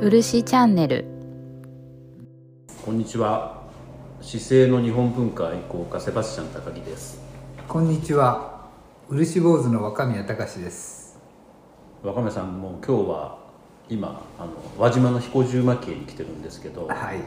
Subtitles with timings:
[0.00, 1.06] 漆チャンネル。
[2.84, 3.64] こんにちは。
[4.20, 7.20] 姿勢の日本文化愛好家セバスチャン高木です。
[7.66, 8.68] こんにちは。
[9.08, 11.18] 漆坊主の若宮隆です。
[12.04, 13.38] 若宮さんも今日は
[13.88, 17.18] 今あの輪島の彦十蒔絵に来てるんですけどはい。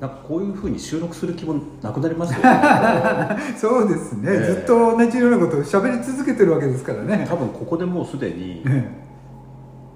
[0.00, 2.50] なんかこういうふうに収録する気もなくなりますよね。
[3.56, 4.54] そうですね、ええ。
[4.54, 7.24] ずっと同じようなことを喋り続けてるわけですからね。
[7.30, 8.90] 多分ここでもうすでにえ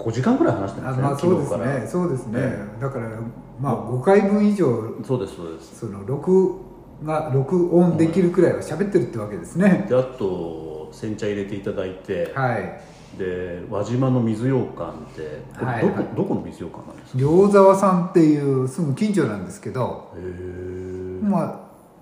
[0.01, 1.87] 5時間ぐらい話してますねまあそうですね。
[1.87, 3.09] そうですね、えだから
[3.61, 5.81] まあ5回分以上そうですそうです。
[5.81, 6.57] その録
[7.05, 12.81] が録音できるくらいは喋ってるってわけですね、であと煎茶入れていただいて、はい。
[13.19, 15.93] で輪島の水羊羹ってこれどこ,、はい。
[15.93, 17.19] はいどこの水羊羹なんですか？
[17.19, 20.23] 両沢さんっていうすぐ近所なんですけどへえ。
[21.23, 21.61] まあ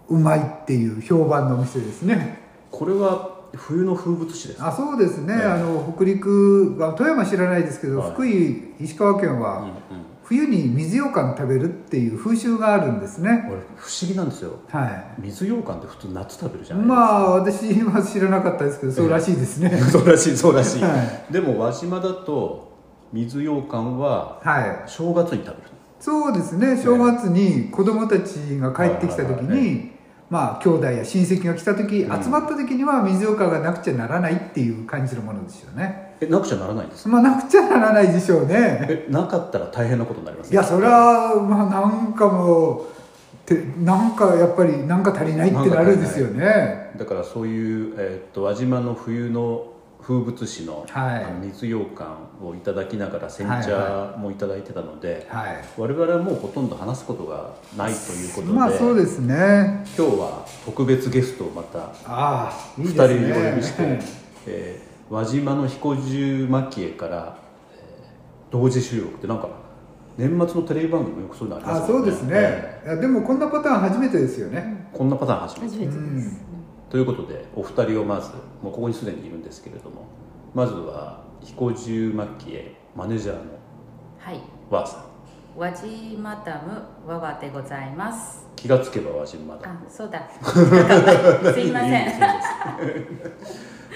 [0.09, 2.47] うまいっていう評判のお店ですね。
[2.71, 4.61] これは冬の風物詩です。
[4.61, 5.45] かあそうですね、ええ。
[5.47, 8.11] あの北陸あ富山知らないですけど、はい。
[8.13, 9.71] 福井石川県うんは、うん。
[10.25, 13.51] 冬に水羊羹食べるっていう風習があるんですね。
[13.77, 14.59] 不思議なんですよ。
[14.69, 15.23] はい。
[15.23, 20.91] 水羊羹って普通夏食べるじゃないですか、まあ私は知らなかったですけどそうらしいですね、 そうらしいそうらしい、は
[21.31, 22.69] でも輪島だと
[23.13, 24.83] 水羊羹ははい。
[24.87, 25.57] 正月に食べる
[26.01, 26.77] そうですね。
[26.77, 29.98] 正月に子供たちが帰ってきた時はいはいはいに
[30.31, 32.23] まあ兄弟や親戚が来た時、うん。
[32.23, 36.17] 集まった時には水羊羹がなくちゃならないっていう感じのものですよね。
[36.21, 37.09] えなくちゃならないんですか？
[37.11, 38.87] まあなくちゃならないでしょうね。
[38.89, 42.85] えなかったら大変なことになりますいやそれはまあなんかもう
[43.47, 46.91] てなんかやっぱりなんか足りないってなるんですよね。
[46.99, 49.73] だからそういう、えーっと輪島の冬の
[50.09, 51.25] 風物詩の,、はい。
[51.25, 52.07] あの水羊羹
[52.43, 55.65] をいただきながら煎はい茶もいただいてたので、はい。
[55.77, 59.85] 我々はもうほとんど話すことがないということで,、まあそうですね。
[59.99, 63.33] 今日は特別ゲストをまたああいい2ですね。
[63.35, 63.99] 人お呼びして、
[64.47, 67.39] えー輪島の彦十蒔絵から、
[67.73, 69.49] えー同時収録ってなんか
[70.17, 75.77] 年末のテレビ番組もよくそういうのありますあそうですね、えいやでもこんなパターン初めてですよね、ーこんなパターン初めて。
[75.77, 76.41] 初めてです、
[76.91, 78.31] ということでお二人をまず
[78.63, 80.07] もうここにすでにいるんですけれども
[80.55, 83.59] まずは彦十蒔絵マネージャーの
[84.19, 85.05] はい、ワーさん。
[85.57, 88.47] 和ジマダムワワでございます。
[88.57, 90.29] 気がつけば輪島だあ、そうだ。
[90.31, 92.11] すいません。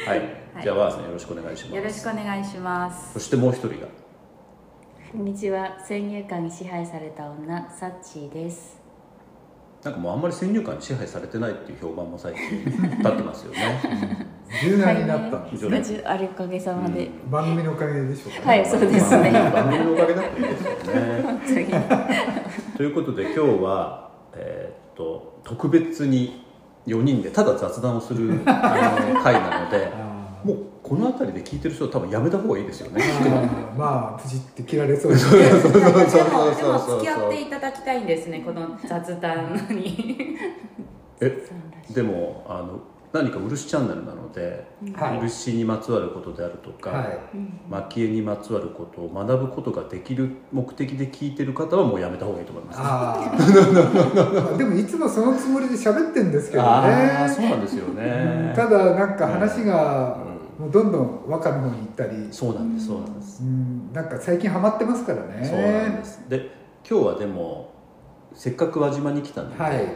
[0.07, 0.63] はい、はい。
[0.63, 1.77] じゃあワーさんよろしくお願いします。
[1.77, 3.13] よろしくお願いします。
[3.13, 3.89] そしてもう一人が。
[5.13, 5.79] こんにちは。
[5.85, 8.82] 先入観に支配された女サッチーです
[9.85, 14.27] なんかもうあんまり先入観に支配されてないっていう評判も最近立ってますよね。
[14.63, 19.31] 柔軟になったんですはいね、じあれおかげさまで、番組のおかげでしょうか、はいそうですね。
[19.31, 21.83] まあ番組のおかげだといいですよね
[22.77, 26.45] ということで今日は、えーっと特別に
[26.87, 30.57] 4人でただ雑談をするあの回なので あもう
[30.93, 33.03] この辺りで聞いてる人は多分やめた方がいいですよね。
[33.03, 35.45] ーまあプチって切られそうですね。
[35.49, 38.43] でも、でもそうそうそう付き合っていただきたいんですね。
[38.45, 40.37] この雑談に。
[41.23, 41.49] え
[41.95, 45.21] でもあの何か漆チャンネルなので、はい。
[45.21, 47.19] 漆にまつわることであるとか、はい。
[47.71, 52.79] 蒔絵にまつわることを学ぶことができる目的で聞いてる方はもうやめた方がいいと思います。
[52.79, 53.33] あ
[54.53, 58.53] あ でもいつもそのつもりで喋ってんですけどああねそうなんですよね。
[58.55, 60.32] ただなんか話がう
[60.63, 65.45] もうどんどん和歌の方に行ったり、そうなんですそうなんです、うん、なんか最近ハマってますからね。
[65.45, 66.29] そうなんです。
[66.29, 66.51] で
[66.89, 67.73] 今日はでも
[68.33, 69.89] せっかく輪島に来たので、はい。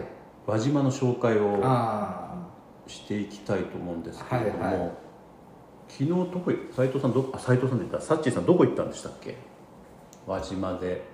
[0.44, 2.48] 輪島の紹介をあ
[2.88, 4.90] していきたいと思うんですけれども、はいはい。
[5.88, 8.00] 昨日どこ斉藤さんどあ斉藤さんで言った。
[8.04, 9.36] サッチーさんどこ行ったんでしたっけ？
[10.26, 11.04] 輪島で。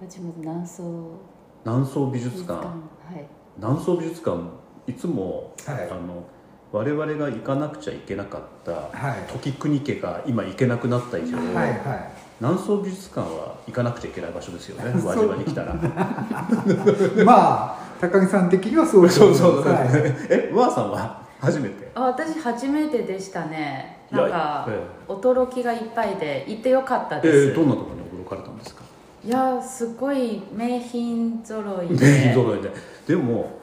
[0.00, 1.18] 私も南宋。
[1.64, 2.70] 南宋美術館は
[3.16, 3.26] い。
[3.56, 4.38] 南宋美術館
[4.86, 5.90] いつも、はい。
[5.90, 6.22] あの
[6.70, 9.32] 我々が行かなくちゃいけなかった、はい。
[9.32, 14.92] 時国家が今行けなくなった以上、あはいは南宋美術館は行かなくちゃいけない場所ですよね。
[15.02, 15.72] 輪島に来たら。
[15.72, 15.76] い
[17.24, 17.32] ま
[17.72, 19.18] あ高木さん的にはそうです。
[19.18, 19.88] そうそうそう、はい。
[20.28, 21.90] えワーさんは初めて？
[21.94, 23.98] あ、私初めてでしたね。
[24.10, 27.38] なんかえ驚きがいっぱいで行ってよかったえです。
[27.52, 28.82] ーどんなところに驚かれたんですか？
[29.24, 32.34] いや、すごい名品揃いメインで。
[32.34, 32.70] 揃いで。
[33.06, 33.57] でも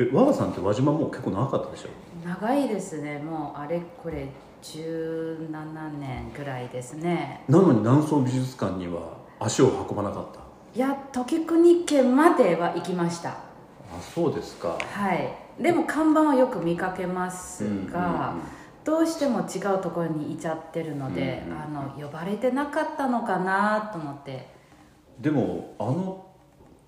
[0.00, 1.88] えワーさんって輪島もう結構長かったでしょ？
[2.24, 3.18] 長いですね。
[3.18, 4.28] もうあれこれ
[4.62, 5.48] 17
[5.98, 7.44] 年ぐらいですね。
[7.48, 10.40] なのに南宋美術館には足を運ばなかった？
[10.74, 13.30] いや時国家までは行きました。
[13.30, 13.36] あ
[14.14, 14.78] そうですか。
[14.78, 15.62] はい。
[15.62, 18.34] でも看板はよく見かけますが、
[18.84, 24.48] どうしても違うところにいちゃってるので、あの呼ばれてなかったのかなと思って。
[25.18, 26.27] でもあの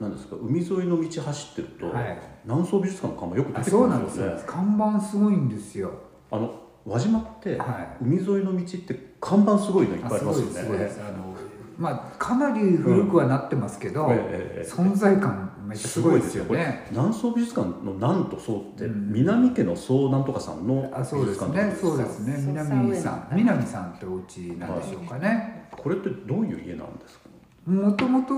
[0.01, 2.19] なんですか海沿いの道走ってると、はい。
[2.45, 4.47] 南宋美術館の看板よく出あてくそうなんですするんでよねよ。
[4.47, 5.93] 看板すごいんですよ。
[6.31, 6.55] あの
[6.87, 10.91] 輪島って、は海沿いの道って看板すごいのいっぱいありますよね。
[11.07, 11.35] あの
[11.77, 19.13] まあかなり古くはなってますけど、ええええ存在感めっちゃすごいですよこれね南宋美術館のなんと宋って、うん。
[19.13, 22.35] 南家の宋なんとかさんのあそうです美術館なんねそうですね。
[22.37, 25.69] そう南さそうん南さんってお家なんでしょうかね。
[25.71, 27.20] これってどういう家なんですか？
[27.67, 28.35] もともと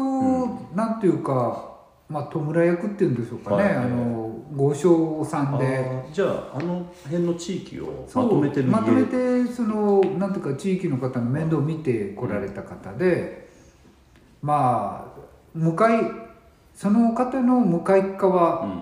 [0.75, 1.71] なんていうか
[2.09, 3.75] まあ弔役っていうんでしょうかね、はい。
[3.77, 6.05] あの豪商さんで。
[6.13, 8.71] じゃああの辺の地域をまとめてる家。
[8.71, 13.49] まとめてそのなんていうか地域の方の面倒を見てこられた方で、
[14.43, 15.21] まあ
[15.55, 16.05] 向かい
[16.75, 18.79] その方の向かい側、うんうん。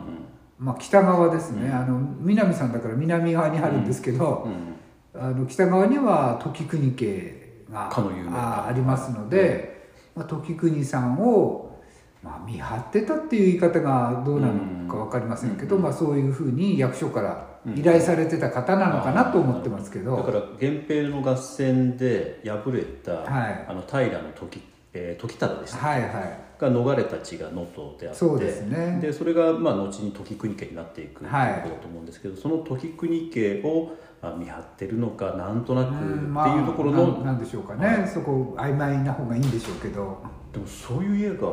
[0.59, 1.75] まあ、北側ですね、うん。
[1.75, 4.71] あの南さんだから南側にあるんですけど、うん
[5.13, 7.35] あの北側には時国家
[7.69, 9.70] がありますので、
[10.15, 11.79] まあ、時国さんを、
[12.23, 23.67] まあ、見張ってたっていう言い方がどうなのか分かりませんけど、うんまあ、そういうふうに役所から依頼されてた方なのかなと思ってますけど、だから源平の合戦で敗れた、はい。
[23.69, 24.62] あの平の時,、
[24.93, 31.31] えー時忠でした、はいはいが逃れた地が能登であってそうですねでそれがまあ後に時国家になっていくという
[31.62, 40.23] ことだと思うんですけど、その時国家をあ見張ってるのかなんとなくっていうところの、なんなんでしょうかね、はいそこ曖昧な方がいいんでしょうけど
[40.53, 41.49] でもそういう家が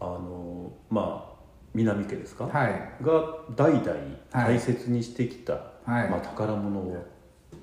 [0.00, 1.34] あのまあ
[1.74, 3.10] 南家ですか、はいが
[3.56, 3.92] 代々
[4.30, 5.60] 大切にしてきた、は
[6.06, 7.04] いまあ、宝物を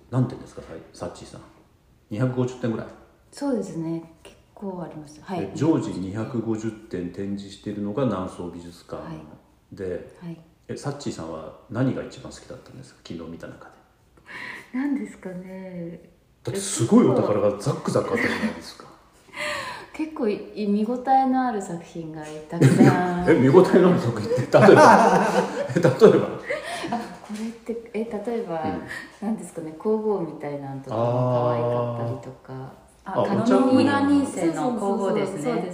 [0.09, 0.61] 何点ですか
[0.91, 1.41] サッチーさん
[2.11, 2.87] 250点ぐらい、
[3.31, 4.03] そうですね
[4.61, 5.19] 構あります。
[5.23, 5.39] はい。
[5.41, 9.75] で常時250点展示しているのが南宋美術館はい。
[9.75, 10.37] で、はい。
[10.67, 12.99] えサッチーさんは何が一番好きだったんですか？
[13.05, 13.71] 昨日見た中で。
[14.77, 15.99] 何ですかね。
[16.43, 18.85] だってすごいお宝がザックザックあったじゃないですか。
[19.93, 23.25] 結構い見応えのある作品がたくさん。
[23.29, 25.27] え見応えのある作品って例えば？
[25.69, 26.27] え例えば？
[26.93, 28.63] あこれってえ例えば、
[29.21, 29.73] なんですかね？
[29.77, 32.73] 皇后みたいなのとかも可愛かったりとか
[33.03, 35.73] ああ加お茶納村二世の皇后ですね。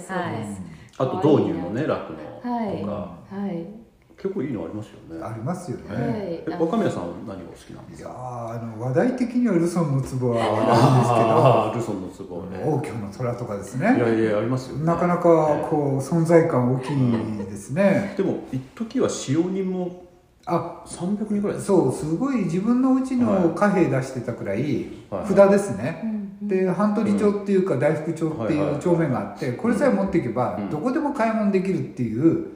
[0.98, 3.66] あと導入のね楽のはいとか、はい。
[4.20, 5.24] 結構いいのありますよね。
[5.24, 8.08] ありますよね、若宮さんは何がお好きなんですか？
[8.08, 12.56] いやーあの話題的にはルソンの壺はああルソンの壺ね。
[12.56, 14.84] あるんですけど王居の虎とかですいねやいやありますよね。
[14.84, 15.20] なかなか
[15.70, 16.96] こう存在感大きい
[17.46, 18.14] ですね。
[18.16, 20.04] でも一時は使用人も
[20.46, 25.26] あ300人ぐらいですそうすごい自分のうちの貨幣出してたくらいはい。
[25.32, 26.17] 札ですね、うん
[26.48, 30.70] で半取町っていうか大福町ってはいう町名があってこれさえ持っていけばうん。
[30.70, 32.46] どこでも買い物できるっていう。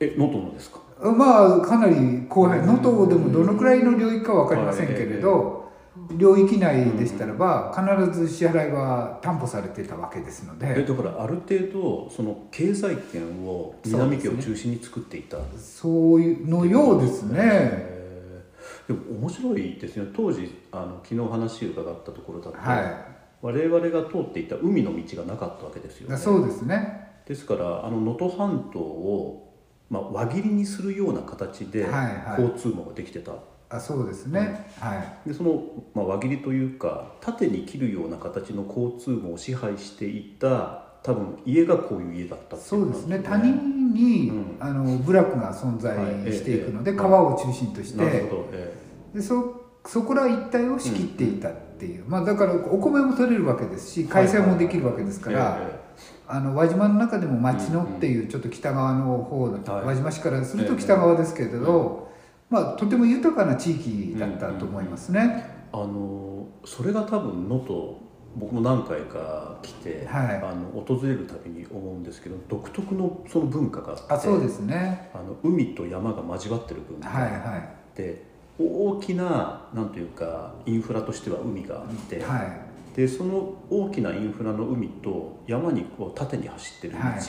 [0.00, 0.80] え能登のですか？
[1.16, 2.66] まあかなり広範囲。
[2.66, 5.70] 能登でもどのくらいの領域か分かりませんけれど
[6.16, 10.80] 領域内でしたらば必ず支払いは担保されてたわけですので。
[10.80, 15.36] えだからある程度その経済圏を南家を中心に作っていた。
[15.56, 17.38] そういうのようですね。
[17.38, 18.94] えー。
[18.94, 20.08] でも面白いですね。
[20.14, 23.13] 当時あの昨日話伺ったところだと、は
[23.44, 26.14] 我々が通っていた海の道がなかったわけですよね。
[26.14, 27.10] いそうですね。
[27.26, 29.54] ですからあの能登半島を、
[29.90, 32.42] まあ、輪切りにするような形ではいはい。
[32.42, 33.32] 交通網ができてた、
[33.68, 34.94] あそうですね、は
[35.26, 35.28] い。
[35.28, 35.62] でその、
[35.92, 43.18] まあ、輪切りというか縦に切るような形の交通網を支配していた多分家がこういう家だったっていそうですね。
[43.18, 44.56] こと谷に、うん。
[44.58, 45.94] あの部落が存在
[46.32, 47.10] していくので、はいええ。
[47.10, 48.74] 川を中心として、なるほど、え
[49.14, 55.84] でそそこら一帯を仕切っていたっていう、まあ、だからお米も取れるわけですし海鮮もできるわけですから、え
[56.26, 59.84] あの輪島の中でも町野っていうちょっと北側の方の、はい。
[59.86, 62.10] 輪島市からすると北側ですけれど、
[62.48, 65.50] まあ、とても豊かな地域だったと思いますね。
[65.72, 67.96] あのそれが多分能登
[68.36, 70.36] 僕も何回か来て、はい。
[70.36, 75.10] あの訪れるたびに思うんですけど独特のその文化があってあそうですね。
[75.14, 82.96] あの海と山が交わってる文化はいはで大きななんというかインフラとしては海があって、いはい。
[82.96, 87.20] でその大きなインフラの海と山にこう縦に走ってるはいはい。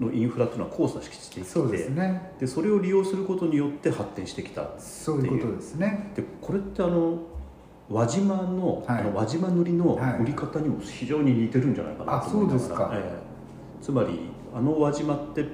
[0.00, 2.32] 道のインフラというのは交差してきてそうですね。
[2.38, 6.12] でそれを利用することによって発展してきたそういうことですね。
[6.14, 7.18] でこれってあの
[7.90, 9.00] 輪島の,、はい。
[9.00, 10.20] あの輪島塗りのはい。
[10.20, 12.90] 売り方にも非常に似てるんじゃないかなと思いながら、あそうですか。
[12.94, 13.20] え
[13.80, 13.82] え。
[13.82, 14.20] つまり
[14.54, 15.44] あの輪島って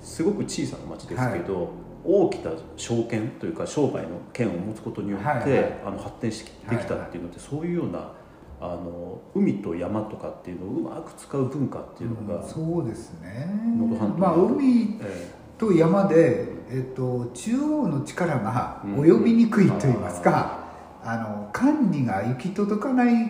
[0.00, 1.70] すごく小さな町ですけど、
[2.06, 5.72] 大きな商圏というか商売の権を持つことによって、はいはい。
[5.86, 8.12] あの発展してきたっていうのって、そういうような
[8.60, 13.48] あの海と山とかっていうのをうまく使う文化っていうのが、うんそうですね。
[13.78, 20.58] 能登半島まあ海えと山で、えっと、中央の力が及びにくいといいますか、
[21.02, 23.28] あの管理が行き届かないっ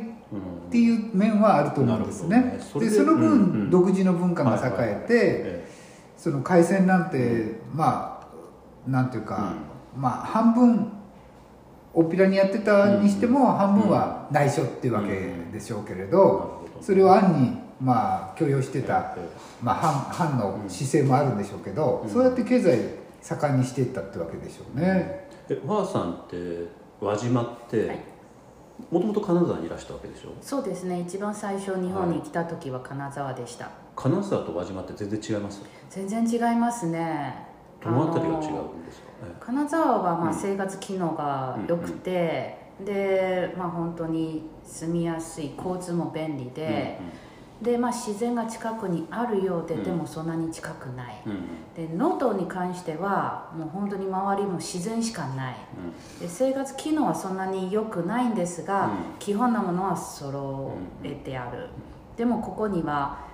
[0.70, 2.28] ていう面はあると思うんですね。
[2.28, 2.64] なるほどね。
[2.72, 3.70] それででその分、うんうん。
[3.70, 5.68] 独自の文化が栄えて、え
[6.16, 8.15] その海鮮なんて、まあ
[8.86, 9.52] なんていうか、
[9.96, 10.92] まあ半分
[11.94, 19.28] おっぴらにやってたにしても、半分は内緒っていうわけでしょうけれど、それを暗にまあ許容してた、え
[19.62, 22.10] まあ、藩藩の姿勢もあるんでしょうけど、うん。
[22.10, 22.78] そうやって経済
[23.22, 26.68] 盛んにしていったってわけでしょうね、え和さんって
[27.00, 27.98] 輪島って、はい。
[28.90, 30.28] もともと金沢にいらしたわけでしょ？
[30.42, 31.00] そうですね。
[31.00, 35.62] 一番最初日本に来た時は金沢でした、金沢と輪島って全然違います？
[35.88, 37.45] 全然違いますね
[37.86, 46.98] どのあたりが違うんですか、え金沢はまうんあ生活機能が良くて、でまあ本当に住みやすい交通も便利え
[47.62, 49.84] で、でまあ自然が近くにあるようで、うん。
[49.84, 51.22] でもそんなに近くない。
[51.24, 51.88] うんうん。
[51.88, 55.56] で能登に関してはもう本当に周りも自然しかない。
[56.20, 58.90] で生活機能はそんなに良くないんですが、うん。
[59.18, 61.68] 基本なものは揃えてある、
[62.16, 63.25] でもここには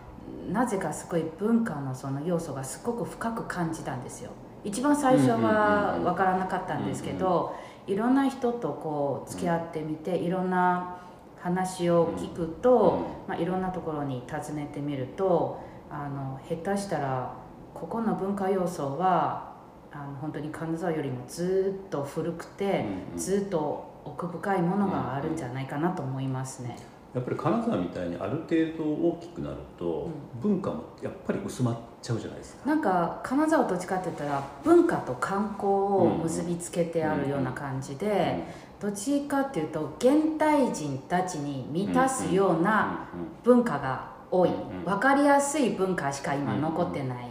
[0.50, 4.30] なぜかすごい文化のその要素がすごく深く感じたんですよ。
[4.64, 7.56] 一番最初は分からなかったんですけど、
[7.86, 10.98] いろんな人とこう付き合ってみて、いろんな
[11.40, 17.34] 話を聞くと、まあ、いろんなところに訪ねてみるとあの下手したら
[17.74, 19.52] ここの文化要素は
[19.90, 22.84] あの本当に金沢よりもずっと古くて、
[23.16, 26.76] ずっと奥深いものがあるんじゃないかなと思いますね。
[27.14, 30.08] やっぱり金沢みたいにある程度大きくなると、
[30.40, 32.68] 文化もやっぱり薄まっちゃうじゃないですか。
[32.68, 38.44] なんか金沢どっちかって言ったら文化と観光を結びつけてあるような感じで、
[38.80, 43.08] どっちかっていうと現代人たちに満たすような
[43.44, 44.50] 文化が多い、
[44.84, 47.28] 分かりやすい文化しか今残ってない、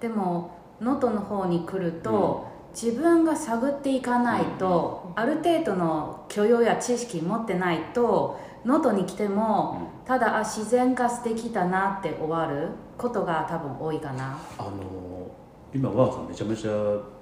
[0.00, 14.38] でも能登の方に来ると、自分が探っていかないと、ある程度の許容や知識持ってないと能登に来ても、ただあ自然が素敵だなって終わることが多分多いかな。
[14.58, 15.30] あの
[15.74, 16.70] 今ワーさんめちゃめちゃ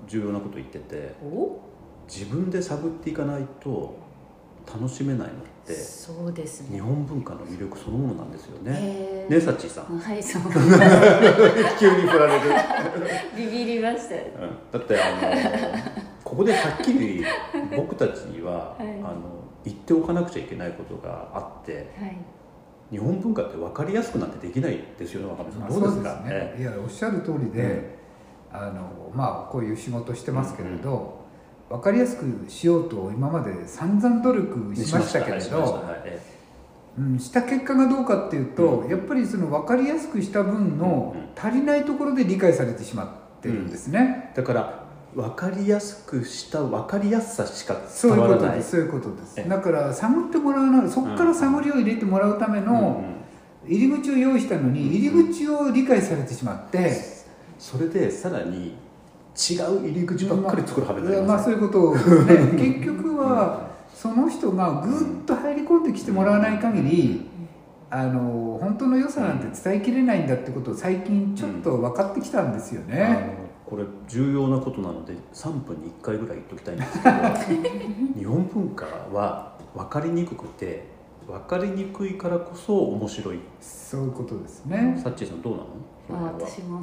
[0.09, 1.61] 重要なこと言っててお？
[2.09, 3.97] 自分で探っていかないと
[4.67, 6.75] 楽しめないのってそうですね。
[6.75, 9.27] 日本文化の魅力そのものなんですよね。
[9.29, 9.99] ねさっちーさん。
[10.01, 10.43] はいそう。
[11.79, 12.41] 急に振られる。
[13.39, 14.59] ビビりましたうん。
[14.73, 17.25] だってあのここではっきり
[17.77, 18.83] 僕たちには、はい。
[19.01, 22.17] あの言っておかなくちゃいけないことがあってはい。
[22.89, 25.69] 日本文化って分かりやすくなんてできないですよね若さん。
[25.69, 26.21] どうですか？
[26.21, 26.59] ねえ。
[26.61, 27.99] いやおっしゃる通りで、
[28.53, 31.19] あのまあこういう仕事してますけれど、
[31.69, 36.23] 分かりやすくしようと今まで散々努力えしましたけれど、はいえ
[36.97, 38.89] うん、した結果がどうかっていうと、うん。
[38.89, 44.86] やっぱりその分かりやすくした分のうん足りないところで理解されてしまってるんですね、えだから
[45.17, 48.49] 分かりやすくした分かりやすさしかそういう伝わらない。
[48.49, 49.41] ことですそういうことです。
[49.41, 49.49] ええ。
[49.49, 53.03] だから探ってもらわないそこから探りを入れてもらうためうんの
[53.67, 56.93] 入り口を用意したのに入り口を理解されてしまって、
[57.59, 58.77] それでさらに
[59.35, 62.75] 違う入り口ばっかり作るはめになりまあますねそういうことですね。
[62.75, 67.27] 結局はその人がぐっと入り込んできてもらわない限り
[67.89, 77.69] あの本当の良さなんて伝えきれないんだってことを最近ちょっと分かってきたんですよあね、のこれ重要なことなので3分に1回ぐらい言っときたいんですけど
[78.17, 80.87] 日本文化は分かりにくくて
[81.27, 83.41] 分かりにくいからこそ面白い。
[83.61, 84.97] そういうことですね。
[85.03, 86.29] サッチーさんどうなの？
[86.29, 86.81] あ私も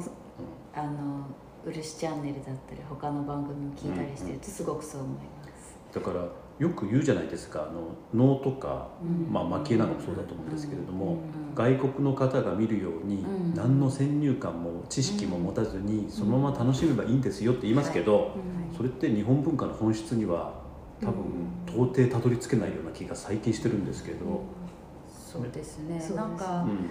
[0.74, 1.24] あの
[1.64, 5.22] 漆チャンネルだったり他の番組を聞いたりしてるとすごくそう思いま
[5.56, 7.68] す、だからよく言うじゃないですか。
[7.68, 9.32] あの能とか、うん。
[9.32, 11.18] まあ蒔絵なんかもそうだと思うんですけれども、
[11.50, 11.54] うん。
[11.54, 13.54] 外国の方が見るように、うん。
[13.54, 20.52] 何の先入観も知識も持たずに、そのまま楽しめばいいんですよって言いますけど、うんそれって日本文化の本質には
[21.00, 21.14] 多分
[21.66, 24.42] 到底たどり着けないような気が最近してるんですけど、
[25.32, 26.02] そうですね。
[26.16, 26.88] なんかうん。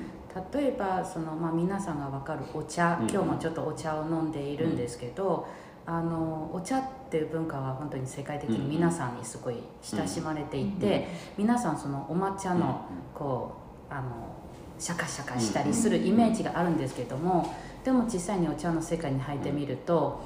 [0.52, 2.98] 例えばその、まあ、皆さんが分かるお茶。
[3.02, 3.10] うん。
[3.10, 5.46] 今日もちょっとお茶を飲んでいるんですけど、
[5.86, 13.56] あのお茶っていう文化は本当に世界的に皆さんにすごい親しまれていて、皆さんそのお抹茶のこ
[13.90, 14.36] うあの
[14.80, 17.54] シャカシャカしたりするイメージがあるんですけども
[17.84, 20.22] でも実際にお茶の世界に入ってみると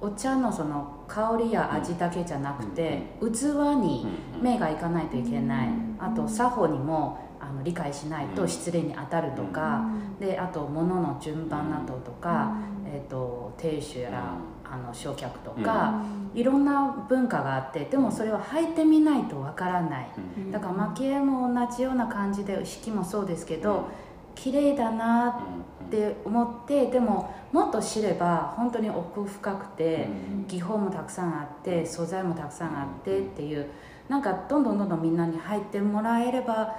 [0.00, 3.44] お茶のその香りや味だけじゃなくて器
[3.76, 4.06] に
[4.40, 5.68] 目がいかないといけない。
[5.98, 9.84] あと作法にもあの理解しないと失礼に当たるとか
[10.18, 14.34] であと物の順番などとか、えー、と亭主やら
[14.74, 16.02] あの焼却とか、
[16.34, 20.08] いろんな文化があってでもそれは履いてみないとわからない。
[20.38, 20.50] うん。
[20.50, 23.88] だから蒔絵も同じような感じで式もそうですけど
[24.34, 25.40] 綺麗だな
[25.86, 30.08] って思ってでももっと知れば本当に奥深くて
[30.48, 33.66] 技法もたくさんあって素材もたくさんあってっていう
[34.08, 36.76] なんかどんどんどんどんみんなに入ってもらえれば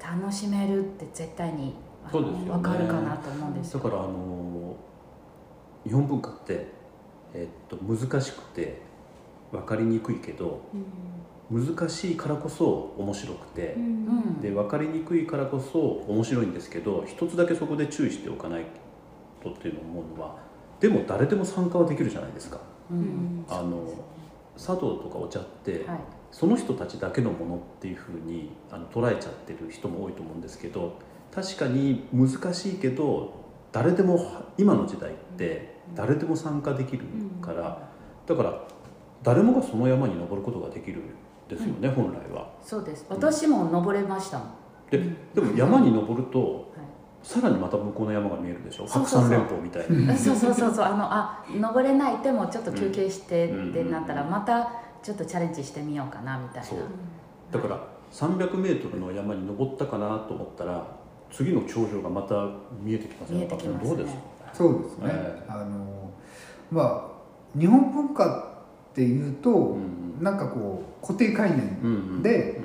[0.00, 1.74] 楽しめるって絶対に
[2.12, 2.50] ね。
[2.50, 3.80] わかるかなと思うんですよ。
[3.80, 4.76] だからあの
[5.84, 6.77] 日本文化って、
[7.34, 8.80] えっと難しくて
[9.50, 10.62] 分かりにくいけど
[11.50, 14.40] 難しいからこそ面白くて、うん。
[14.40, 18.64] で分かりにくいからこそ面白いんですけど一つだけそこで注意しておかない
[19.42, 20.36] とっていうのを思うのは
[20.80, 22.60] でも誰でも参加はできるじゃないですか。
[22.90, 23.44] うん。
[23.48, 23.82] あの
[24.56, 25.98] 茶道とかお茶って、はい。
[26.30, 30.98] その人たちだけのものっていうふうにあの捉えちゃってる人も多いと思うんですけど
[31.34, 33.32] 確かに難しいけど
[33.72, 37.04] 誰でも今の時代って誰でも参加できる
[37.40, 37.88] から、
[38.26, 38.62] だから
[39.22, 41.02] 誰もがその山に登ることができるん
[41.48, 42.50] ですよね、本来は。
[42.62, 43.06] そうです。
[43.08, 44.40] 私も登れました
[44.90, 44.98] で
[45.34, 46.62] でも山に登るとはい。
[47.22, 48.86] さらにまた向こうの山が見えるでしょ？
[48.86, 50.06] 白山連峰みたいに。
[50.16, 50.84] そうそうそうそう。
[50.84, 53.70] あのあ登れないでもちょっと休憩してうん。
[53.70, 54.70] ってなったらまた
[55.02, 56.68] ちょっとチャレンジしてみようかなみたいな。
[57.50, 60.86] だから300メートルの山に登ったかなと思ったら
[61.30, 62.34] 次の頂上がまた
[62.82, 63.88] 見えてきます見えてきますね。
[63.90, 64.20] どうですか？
[64.52, 66.10] そうですね、えあの
[66.70, 67.12] ま
[67.54, 68.58] あ日本文化
[68.90, 72.60] っていうと、んなんかこう固定概念で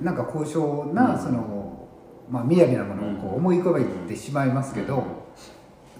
[0.00, 1.88] うんなんか高尚な、うんその
[2.28, 5.04] まあ雅なものをこう思い浮かべてしまいますけど、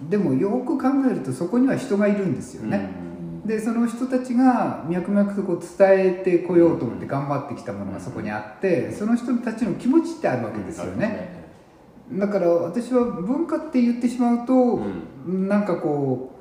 [0.09, 2.89] でもよく考えるとそこには人がいるんですよね、
[3.45, 11.44] でその人たちが脈々とこう伝えてこようと思って頑張ってきたものがそこにあってその人たちの気持ちってあるわけですよね、
[12.11, 15.47] だから私は文化って言ってしまうと、うん。
[15.47, 16.31] なんかこ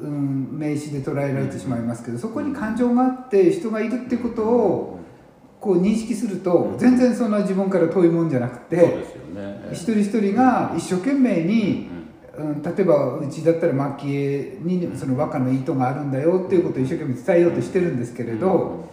[0.00, 5.00] う、うん、名詞で捉えられてしまいますけどそこに感情があって人がいるってことを
[5.60, 9.70] こう認識すると全然そんな自分から遠いもんじゃなくてね。
[9.72, 11.90] 一人一人が一生懸命に
[12.38, 12.46] う、ん。
[12.46, 18.88] うん、例えばうちだったら蒔絵にその和歌の意図があるんだよっていうことを一生懸命伝えようとしてるんですけれど、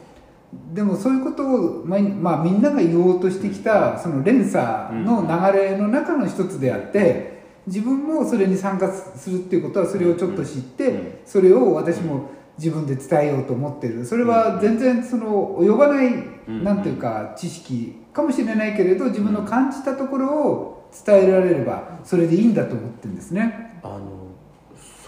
[0.74, 5.21] でもそういうことを、まあまあ、みんなが言おうとしてきたその連鎖の
[5.51, 14.05] 流れの中の一つであって自分もそれに参加するっていうことはそれをちょっと知ってそれを私も自分で伝えようと思ってる。
[14.05, 16.07] それは全然その及ばない
[16.47, 16.63] うん。
[16.63, 23.79] なんていうか知識かもしれないけれど自分の感じたところを伝えられればそれでいいんだと思ってるんですね。
[23.83, 24.01] あの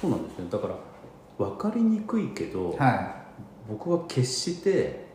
[0.02, 0.76] そうなんですねだから
[1.38, 3.28] 分かりにくいけど、は
[3.70, 5.07] 僕は決して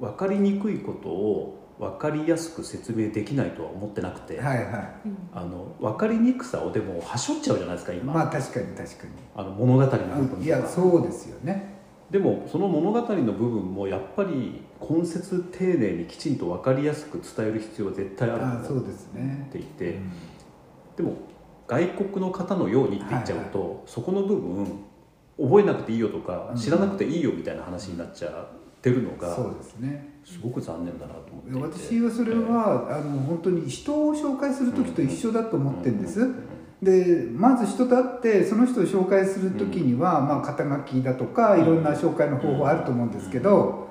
[0.00, 4.64] 分かりにくいことを分かりやすく説明できないとは思ってなくて、い、はい。
[4.66, 4.90] は
[5.32, 11.78] あの分かりにくさをでもはしょっちゃうじゃないですかい、今、まあ確かに確かあの物語の部にい分ではやそうですよね。
[12.10, 19.48] でもその物語の部分もやっぱり根節丁寧にきちんと分かりやすく伝える必要は絶対あるあそうと思っですね。
[19.52, 19.98] ていて、
[20.96, 21.14] でも
[21.66, 24.66] 外国の方のようにって言っちゃうと、そこの部分
[25.40, 26.58] 覚えなくていいよとか、うん。
[26.58, 28.50] 知らなくていいよみたいな話になっちゃ
[28.80, 30.08] ってるのがそうですね。
[30.24, 36.26] すごく残念だなと思って私はそれは、あの本当に人を紹介する時と一緒だと思ってるんです、
[36.82, 43.90] でまず人と会ってその人を紹介する時には、まあ、肩書きだとかいろんな紹介の方法あると思うんですけど、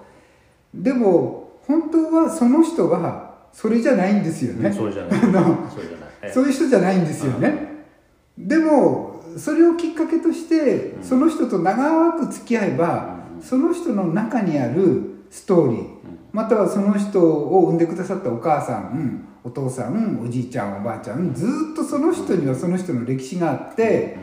[0.73, 5.19] でも本当はその人はそれじゃないんですよね、うんそれじゃない。
[5.19, 5.31] それ
[5.87, 6.09] じゃない。
[6.23, 6.31] え。
[6.31, 7.85] そういう人じゃないんですよね、
[8.37, 11.03] でもそれをきっかけとしてうん。
[11.03, 15.87] その人と長く付き合えばうんその人の中にあるストーリー
[16.31, 24.17] またはその人を産んでくださったお母さんお父さんおじいちゃんおばあちゃんずっとその人にはその人の歴史があって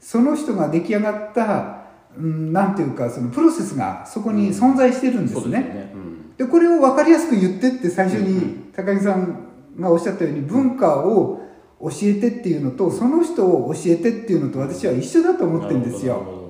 [0.00, 1.84] その人が出来上がった、
[2.16, 5.92] うん、なんていうかそのプロセスがそこに存在してるんですね。
[6.36, 11.40] でこれを分かりやすく言ってって最初に高木さんがおっしゃったように文化を
[11.80, 16.41] 教えてっていうのとその人を教えてっていうのと私は一緒だと思ってるんですよ。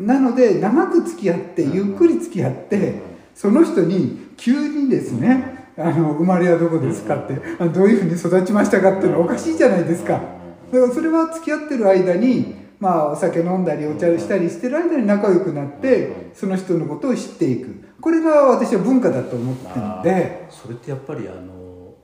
[0.00, 2.94] なので長く付き合ってゆっくり付き合って
[3.34, 10.14] その人に急にですねあの生まれはどこですかってあどういうふうに育ちましたかっていうのはおかしいじゃないですか。
[10.14, 10.18] だ
[10.80, 17.68] からそれは付き合ってる間にまあお酒飲んだりお茶したりしてる間に仲良くなってその人のことを知っていく。
[18.00, 20.46] これが私は文化だと思ってるので。
[20.48, 21.94] それってやっぱりあの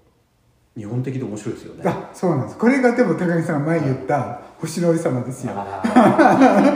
[0.77, 1.83] 日本的で面白いですよね。
[1.87, 2.59] あそうなんです。
[2.59, 5.53] これがでも高木さんが前言った星の王様ですよ。
[5.55, 6.73] あ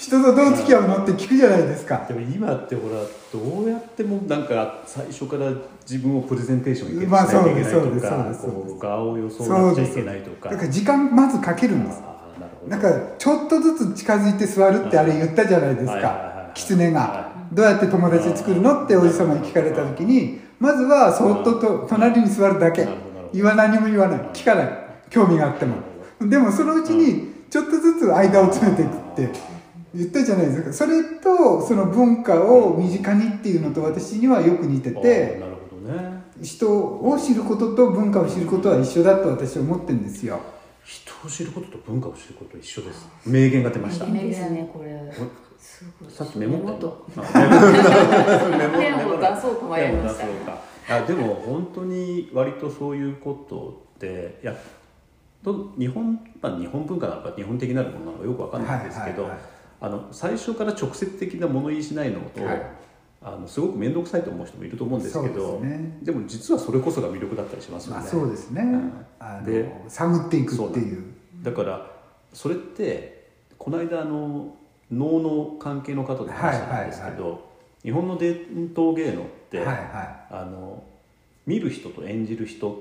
[0.00, 1.96] 人とどう付き合うのって聞くじゃないですか。
[1.96, 10.48] ーでも今ってほらどうやってもなんか最初から自分をプレゼンテーションいけしまあないけないとかそうですそう顔を装っちゃいけないとか。
[10.48, 12.00] だから時間まずかけるんです。
[12.00, 12.12] なる
[12.60, 12.70] ほど。
[12.70, 16.50] なんかちょっとずつ近づいて座るってあれ言ったじゃないですか。
[16.54, 17.00] 狐が。
[17.00, 22.88] はどうやって友達作るのっておじ様に聞かれた時にまずはそっとと隣に座るだけ。
[23.34, 24.20] 言わ何も言わない。
[24.32, 24.68] 聞かない。
[25.10, 25.76] 興味があっても。
[26.20, 29.59] でもそのうちにちょっとずつ間を詰めていくって
[29.94, 30.72] 言ったじゃないですか。
[30.72, 36.22] それとその文化を身近にっていうのと私にはよく似ててなるほどね。
[36.40, 40.40] 人を知ることと文化を知ることは一緒だと私は思ってるんですよ。
[40.84, 43.08] 人を知ることと文化を知ることと一緒です。
[43.26, 44.06] 名言が出ました。
[44.06, 45.12] 名ですねこれ
[46.08, 46.86] さっきメモった
[48.68, 50.96] メモ出そうと迷いました。
[50.96, 54.56] あでも本当に割とそういうことっていや
[55.42, 59.49] ど日本、まあ、日本文化なのか日本的なるものなのかよくわかんないんですけど、はいはいはい
[59.80, 62.62] あの最初から直接的な物言いしないのと、はい。
[63.22, 65.98] あのすごく面倒くさいと思う人もいると思うんですけどね。
[66.02, 68.00] でも実はそれこそが魅力だったりしますよね。
[68.00, 69.06] まあそうですね、ん。
[69.18, 71.04] あでの探っていくっていう。
[71.42, 71.90] だから
[72.32, 74.54] それってこの間あの
[74.90, 77.50] 能の関係の方と話したんですけど、
[77.82, 80.82] 日本の伝統芸能って、はいはあの
[81.46, 82.74] 見る人と演じる人っ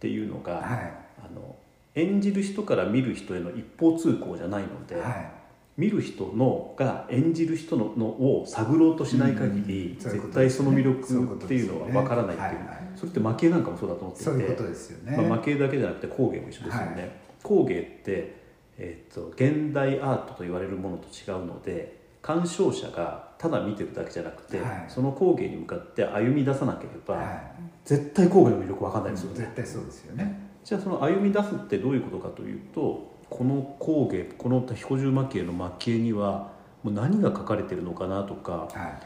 [0.00, 0.92] ていうのが、いはい。
[1.24, 1.54] あの
[1.94, 5.30] 演じる人から見る人への一方通行じゃないので、はい
[5.76, 12.48] 見る人のが演じる人ののを探ろうとしない限り、うんそういうこと絶対その魅力っていうのは分からないっていう。
[12.48, 14.30] はいはいそれって負けなんかもそうだと思っていて。
[14.30, 17.10] そういうことですよね、まあ、負けだけじゃなくて工芸も一緒ですよね、はい。
[17.42, 18.36] 工芸って、
[18.78, 24.84] えー、と現代アートと言われるものと違うので鑑賞者がただ見てるだけじゃなくて、はい。
[24.88, 27.42] その工芸に向かって歩み出さなければ、は
[27.84, 30.48] 絶対工芸の魅力分かんないい、ですよね、絶対そうですよね。
[30.64, 39.00] じゃあその歩み出すってどういうことかというとこの工芸この彦十蒔絵の蒔絵にはもう何が書かれてるのかなとかは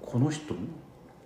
[0.00, 0.54] この人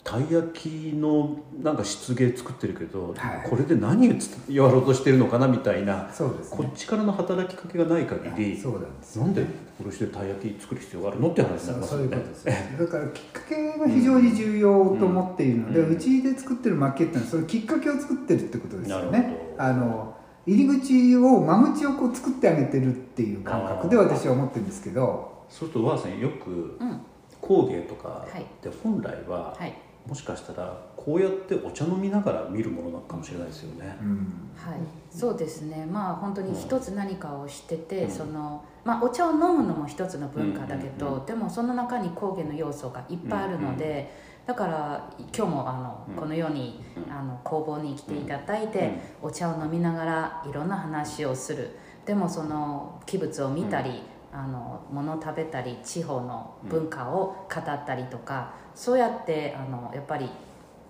[0.07, 3.51] たい焼きのなんか漆芸作ってるけど、はい。
[3.51, 6.59] これで何をつやろうとしてるのかなみたいないそうですね。
[6.59, 11.99] こっちからの働きかけがない限りそうなんですなんでこれしてたい焼き作る必要があるのって話になりますよね。
[11.99, 12.77] そういうことですよね。
[12.79, 15.99] だからきっかけが非常に重要と思っているので、ううん。
[15.99, 19.63] ちで作ってる負けっていうのはそのきっかけを作ってるってことですよなるねほど。
[19.65, 20.16] あの
[20.47, 25.35] 入り口を間口をこう作ってあげてるっていう感覚で私は思ってるんですけど。
[25.49, 27.01] そうすると和田さんよくうん
[27.41, 29.75] 工芸とかはいって本来は、はい。
[30.07, 33.97] もしかしたらこうやってお茶飲みながら見るものなのかもしれないですよね。
[34.01, 34.51] うん。
[34.57, 34.79] はい、
[35.11, 35.85] そうですね。
[35.85, 38.11] まあ本当に一つ何かをしてて、うん。
[38.11, 44.13] そのまあ、お茶を飲むのも一つの文化だけど、うんうんうでもその中に工芸の要素がいっぱいあるので、
[44.47, 46.15] だから今日もあの、うん。
[46.15, 47.13] このようにうん。
[47.13, 51.77] あの工房に来ていただいて、お茶を飲みながらいろんな話をする。
[52.05, 60.31] でもその器物を見たり、あの物を食べたり地方の文化を語ったりとか、そうやってあのやっぱり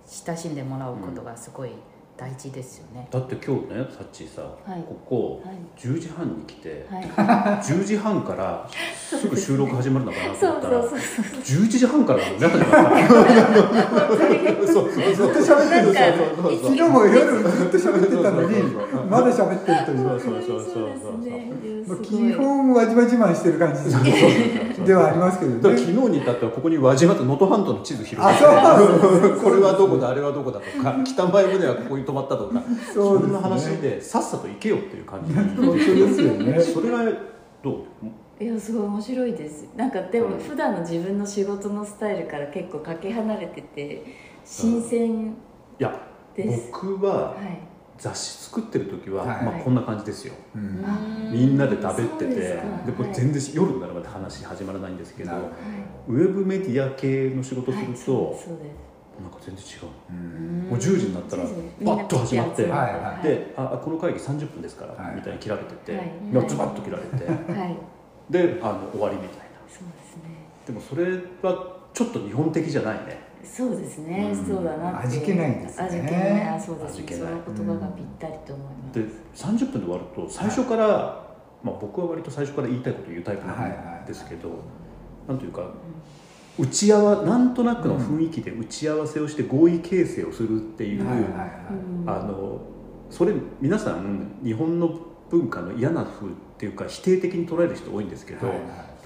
[0.06, 1.70] 親しんでもらうことがすごい
[2.16, 3.06] 大事ですよね。
[3.10, 4.82] だって今日ねさっちーさ、はい。
[4.88, 5.56] ここはい。
[5.76, 7.04] 10時半に来て、はい。
[7.62, 11.24] 10時半からすぐ収録始まるのかなとそう思ったらそうそうそう
[11.64, 12.48] 11時半からだもんね
[14.66, 19.98] そうそうそうずっと喋ってる昨日も夜ずっと喋ってたのにそうそうそうまだ喋ってるという。
[19.98, 22.02] そうそうそうそう。
[22.02, 23.84] 基本輪島自慢してる感じ
[24.84, 25.78] ではありますけどね。
[25.78, 32.62] 昨日に至ってはここに輪島と能登半島の地図広あげてそうこれはどこだあれはどこだとか北前船はここに泊まったとか
[32.94, 33.28] そうね。
[33.28, 35.34] んな話でさっさと行けよっていう感じ。
[35.34, 35.42] で
[36.14, 36.60] すよね。
[36.60, 37.04] それが
[37.62, 37.84] ど
[38.40, 38.44] う？
[38.44, 39.68] いやすごい面白いです。
[39.76, 40.38] なんかでもうん。
[40.38, 44.04] 普段の自分の仕事のスタイルから結構かけ離れてて
[44.44, 45.32] 新鮮い
[45.78, 46.00] や
[46.34, 47.60] です、僕ははい。
[47.98, 49.44] 雑誌作ってる時は、はい。
[49.44, 50.34] まあ、こんな感じですよ。
[50.54, 50.84] うん。
[51.32, 55.42] みんなで食べっててでこれ全然夜になるまで話始まらないんですけどなる
[56.06, 58.85] ほウェブメディア系の仕事すると、はいそうです
[59.20, 60.68] なんか全然違ううん。
[60.70, 65.16] もう10時になったらバッと始まってはいはいでああこの会議30分ですから、はい。
[65.16, 66.10] みたいに切られてて、はい。
[66.32, 67.76] バッと切られてはい。
[68.30, 69.44] であの終わりみたいな。
[69.68, 70.46] そうですね。
[70.66, 71.04] でもそれ
[71.42, 73.26] はちょっと日本的じゃないね。
[73.44, 74.46] そうですね、うん。
[74.46, 75.06] そうだなって。
[75.06, 75.84] 味気ないですね。
[75.84, 76.48] 味気ない。
[76.48, 76.98] あそうです。
[76.98, 77.20] 味気ない。
[77.20, 80.86] その言葉がぴったりと思います、で30分で終わると最初から、
[81.62, 84.50] まあ、僕は割と最初から言いたいことを言うタイプなはいはいんですけど、
[85.28, 85.62] なんというか
[86.58, 91.04] 打ち合わなんとなくの雰囲気で打ち合わせをして合意形成をするっていう、
[92.06, 92.60] あの
[93.10, 94.98] それ皆さん日本の
[95.30, 98.56] 文化の嫌な風っていうか否定的に捉える人多いんですけど、はい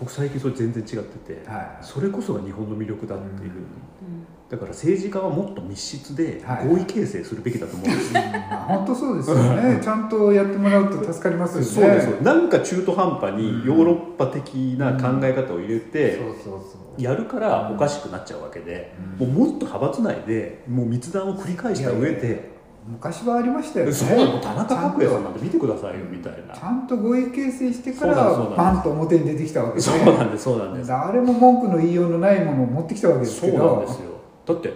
[0.01, 1.79] 僕最近それ全然違ってて、はい。
[1.83, 4.27] それこそが日本の魅力だっていう、うん。
[4.49, 6.67] だから政治家はもっと密室ではい。
[6.67, 9.79] 合意形成するべきだと思うんですよ、まあ本当そうですよね。
[9.83, 11.67] ちゃんとやってもらうと助かりますよね。
[11.67, 12.23] そうです。
[12.23, 17.03] なんか中途半端にヨーロッパ的な考え方を入れて、そうそうそう。
[17.03, 19.29] やるからおかしくなっちゃうわけで、うん。
[19.29, 22.50] もうもっと派閥内でもう密談を繰り返した上いやいで
[22.87, 23.93] 昔はありましたよね。
[23.93, 26.55] そう田中角栄さんなんて見てくださいよみたいな。
[26.55, 30.89] ちゃんと合意形成してからバンと表に出てきたわけでそうなんですそうなんです。
[30.89, 34.11] 誰も文句の言いようのないものを持ってきたわけですそうけどなんですよ。
[34.47, 34.73] だって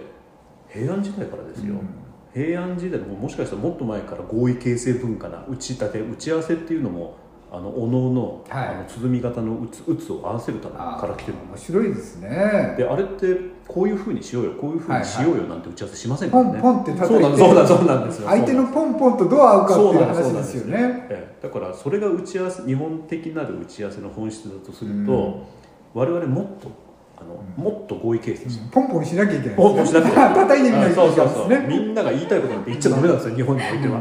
[0.68, 1.88] 平安時代からですよ、うん。
[2.32, 7.16] 平安時代でももしかしたらもっと前から合意形成文化な打ち立て打ち合わせっていうのも
[7.50, 8.68] あのおのおの,、はい。
[8.68, 11.38] あの鼓型の打つ打つを合わせるためあから来てる。
[11.48, 12.74] 面白いですね。
[12.76, 18.22] であれってこういうふうにしようよこういうふうにしようよなんて打ち合わせしませんかポらね、ンポンって叩そうなんいてそうなんそうなんです。
[18.22, 25.46] よ相手のポンポンとどう合うかっていうそうなん話ですよねええだからそれが打ち合わせ日本的なる打ち合わせの本質だとすると、
[25.94, 26.68] 我々もっと
[27.16, 27.64] あの、うん。
[27.64, 34.00] もっと合意形成して、ポンポンしなきゃいけないポンポンしなくて叩いてみないといけそうそうそう、ないですねみんなが言いたいことなんて言っちゃダメなんですよ日本においては、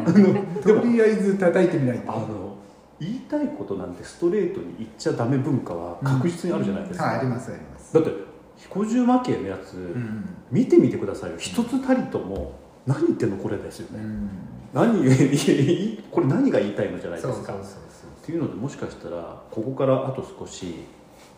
[0.62, 2.12] とりあえず叩いてみないと。
[2.12, 2.54] あの
[3.00, 7.94] 言いたいことなんてストレートに言っちゃダメ文化は確実にあるじゃないですか、はいありますあります。
[7.94, 10.30] だって彦十魔系のやつ、うん。
[10.52, 11.38] 見てみてくださいよ。
[11.38, 12.54] 一つたりとも
[12.86, 14.30] 何言ってんのこれですよね、うん。
[14.74, 14.94] 何
[16.12, 17.54] これ何が言いたいのじゃないですか。
[17.54, 20.76] っていうのでもしかしたらここからあと少し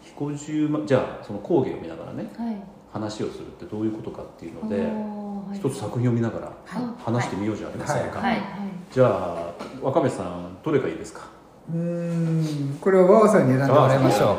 [0.04, 2.56] 彦十魔じゃあその講義を見ながらねはい。
[2.94, 4.88] 話をするってどういうことかっていうので
[5.54, 6.84] 一つ作品を見ながらはい。
[7.04, 8.42] 話してみようじゃありませんか、ははい
[8.92, 11.28] じゃあ若宮さんどれがいいですか？
[11.74, 11.80] うー
[12.76, 12.78] ん。
[12.80, 14.38] これはワオさんに選んでもらいましょう。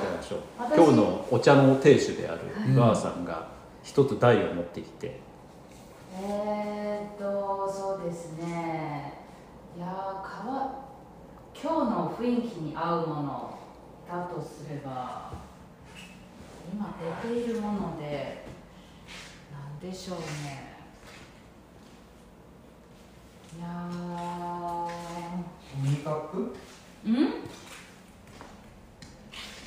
[0.59, 0.77] 私。
[0.77, 3.49] 今日のお茶の亭主であはいるワーさんが
[3.83, 5.21] 一つ台を持ってきて、
[6.21, 9.15] えー、っとそうですね。
[9.77, 10.87] いやーかわ
[11.55, 13.59] 今日の雰囲気に合うもの
[14.09, 15.33] だとすれば
[16.73, 18.45] 今出ているもので
[19.81, 20.77] 何でしょうね。
[23.59, 23.67] いや
[25.83, 27.33] ミニカップーん？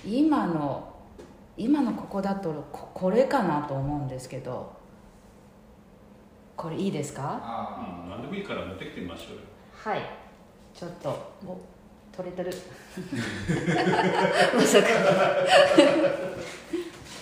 [0.05, 0.98] 今の
[1.59, 4.79] 今のここだとここれかなと思うんですけど。
[6.55, 7.39] これいいですか？
[7.41, 9.41] あ何でもいいから持ってきてみましょうよ。
[9.71, 10.01] はい。
[10.73, 11.09] ちょっと
[11.47, 11.57] お
[12.11, 12.51] 取れてる。
[14.55, 14.87] まさか。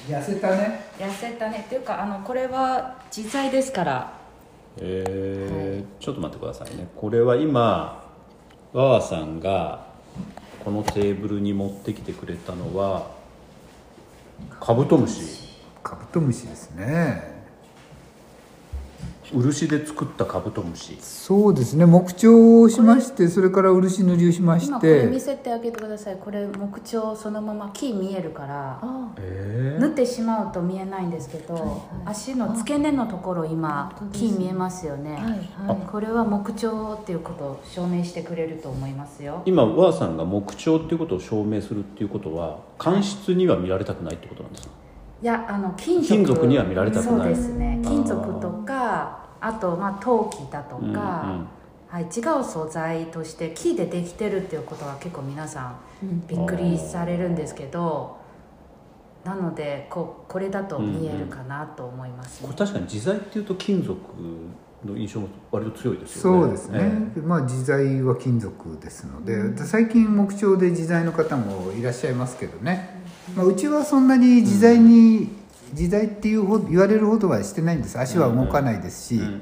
[0.10, 0.82] 痩せたね。
[0.97, 1.63] 痩せたね。
[1.67, 4.12] っていうかあのこれは自在ですから。
[4.80, 6.88] えーちょっと待ってくださいね。
[6.95, 8.04] これは今
[8.73, 9.86] ワーさんが
[10.65, 13.15] このテーブルに持ってきてくれたのは
[14.60, 15.47] カブトムシ。
[15.84, 17.37] カブトムシですね。
[19.33, 20.97] 漆で作ったカブトムシ。
[21.01, 21.85] そうですね。
[21.85, 26.17] 木彫をしましてそれから漆塗りをしまし今これ見てせてあげてください。
[26.17, 28.79] これ木彫そのまま木見えるから。
[29.79, 31.79] 縫ってしまうと見えないんですけど、はいはい。
[32.05, 35.23] 足の付け根のところ今木見えますよね、はい
[35.67, 35.87] はい。
[35.87, 39.41] これは木彫っていうことを証明してくれると思いますよ。
[39.45, 44.76] 今ワーさんが木彫っていうことを証明するっていうことは間質には見られたくないってことなんですか？
[45.21, 46.08] いやあの金属。
[46.08, 47.15] 金属には見られたくない。
[47.17, 47.80] そうですね。
[47.84, 51.47] 金属とかあとまあ陶器だとか、うんうん
[51.88, 52.08] はい、違
[52.39, 58.17] う素材として木でできてるっていうことは結構皆さんうんびっくりされるんですけど
[59.23, 62.47] なのでここれだと見えるかなと思いますね。
[62.47, 63.99] これ、確かに自在っていうと金属
[64.86, 66.41] の印象も割と強いですよね。
[66.41, 66.80] そうですね、
[67.17, 72.96] えまあ自在は金属ですので、最近木彫で自在の方もいらっしゃいますけどね、
[73.35, 75.29] まあ、うちはそんなに自在に、
[75.73, 77.99] 自在っていうほど言われるほどはしてないんです。
[77.99, 79.37] 足は動かないですし、えうんうんうん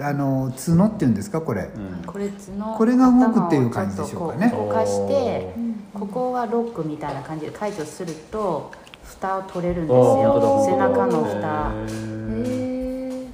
[0.00, 1.68] あの角っていうんですかこれ、
[2.06, 4.50] これ角これが動くっていう感じでしょうかね。
[4.50, 5.54] 動かして
[5.94, 8.72] おここはロックみたいな感じで解除すると
[9.04, 10.64] 蓋を取れるんですよ。
[10.66, 11.72] 背中の蓋。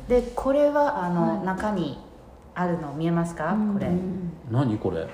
[0.09, 1.47] でこれはあの、はい。
[1.47, 1.99] 中に
[2.55, 3.89] あるの見えますか、これ、
[4.51, 5.07] 何これ？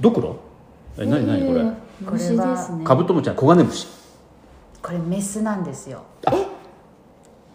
[0.00, 0.36] ドクロ
[0.96, 1.64] え何何これ、
[2.12, 2.84] 虫ですね。
[2.84, 3.86] カブトムシはコガネムシ。
[4.80, 6.02] これメスなんですよ。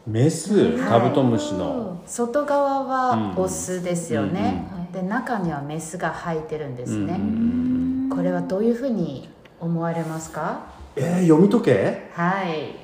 [0.06, 0.78] メス？
[0.78, 0.89] はい。
[0.89, 10.62] カブトムシの、外側はうんオスですよね、うんうんで中にはメスが入ってるんですね、うんこれはどういうふうに思われますか？
[10.95, 12.10] えー、読み解け？
[12.13, 12.75] はい。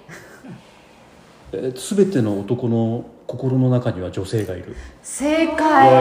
[1.52, 4.76] えー、全ての男の心の中には女性がいる。
[5.02, 6.00] 正解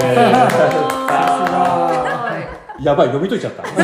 [2.80, 3.64] やばい読み解いちゃった。
[3.66, 3.74] すい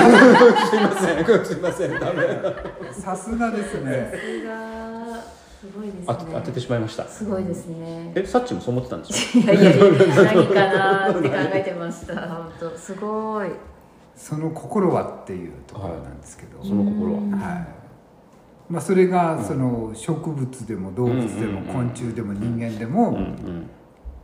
[0.81, 1.45] ません。
[1.45, 2.01] すいません。
[2.01, 4.13] ダ メさすがですね。
[5.61, 6.05] すごいですね。
[6.09, 7.05] あ当ててしまいました。
[7.05, 8.13] すごいですね。
[8.15, 9.85] えサッチもそう思ってたんでしょいやいやいや
[10.35, 12.15] 何かなって考えてました。
[12.29, 13.49] 本当すごい。
[14.17, 17.19] その心はっていうところなんですけど、その心は。
[17.21, 17.67] はい。
[18.69, 21.67] まあ、それがその植物でも動物でもうん。
[21.67, 23.71] 昆虫でも人間でもうんうん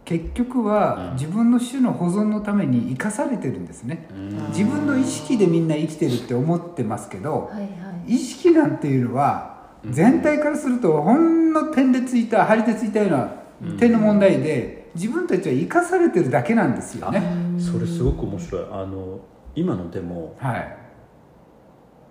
[0.07, 4.09] 結局は自分の種の保存のために生かされてるんですね。
[4.13, 4.49] うん。
[4.49, 7.67] 自分の意識でみんな生きてるって思ってますけどはいは
[8.07, 8.15] い。
[8.15, 17.23] 意識なんていうのは全体からするとほんの点でついた針でついたような点の問題で自分たちは生かされてるだけなんですよね。
[17.59, 18.65] それすごく面白い。
[18.71, 19.21] あの
[19.57, 20.77] 今のでもはい。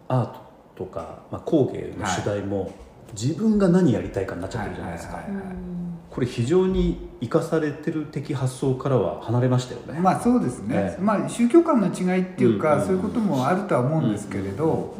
[0.07, 2.71] アートとか、まあ、工芸の主題も、
[3.19, 5.45] 自分が何やりたいかになっちゃってるじゃないですか、はいはいはい
[6.15, 11.01] これ非常に生かされてる的発想からは離れましたよね、まあそうですね、ええ。
[11.01, 12.87] まあ宗教観の違いっていうか、うんうん。
[12.87, 14.95] そういうこともあるとは思うんですけれど、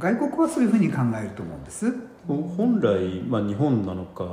[0.00, 1.94] 外国はそういうふうに考えると思うんです。
[2.26, 4.24] 本来、まあ、日本なのか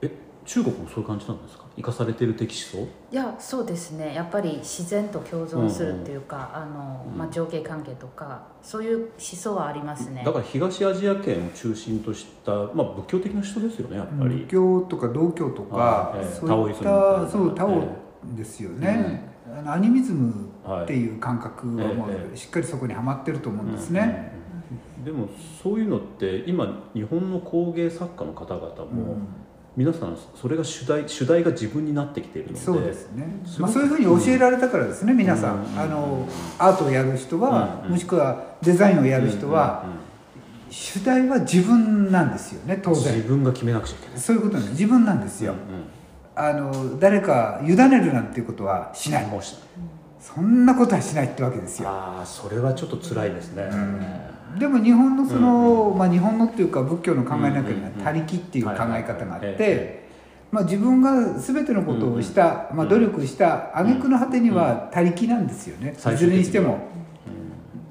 [0.00, 0.10] え
[0.46, 1.65] 中国もそういう感じなんですか？
[1.76, 4.14] 生かされてる的思想いやそうですね。
[4.14, 7.18] やっぱり自然と共存するっていうか、あのうん。
[7.18, 10.22] まあ、上下関係とかそういう思想はありますね。
[10.24, 20.84] だから東アジア圏を中心とした、まあ、仏教的な人ですよねやっぱり、仏教とか道教とかはいええそういったそうタオえですよね、あのアニミズムはい。
[20.84, 24.32] っていう感覚はもええうしっかりそこにはまってると思うんですね、
[25.04, 25.28] でも
[25.62, 28.96] そういうのって今日本の工芸作家の方々うん。
[28.96, 29.16] も、
[29.76, 33.26] 皆さんそれが主題主題が自分になってきているのでそうですね。
[33.58, 36.26] まあ、そういうふうに教えられたからですね皆さん、うんあの
[36.58, 40.06] アートをやる人は、うんもしくはデザインをやる人は、うんうんうん
[40.68, 44.18] 主題は自分なんですよね当自然分が決めなくちゃいけない。
[44.18, 44.72] そういうことなんです。
[44.72, 45.58] 自分なんですよ、うん
[46.38, 49.26] あの誰か委ねるなんていうことはしない。
[49.26, 49.60] もうしない。
[50.20, 51.88] そんなことはしないってわけですよ。
[51.88, 53.62] ああそれはちょっと辛いですね、
[54.58, 60.08] でも日本のその、うんまあ、日本のっていうか仏教の考えの中にはうん他力っていう考え方があってえ
[60.50, 66.78] まあ自分が全てのことをした、まあ、努力した挙句の果てには他力なんですよね、いずれにしても。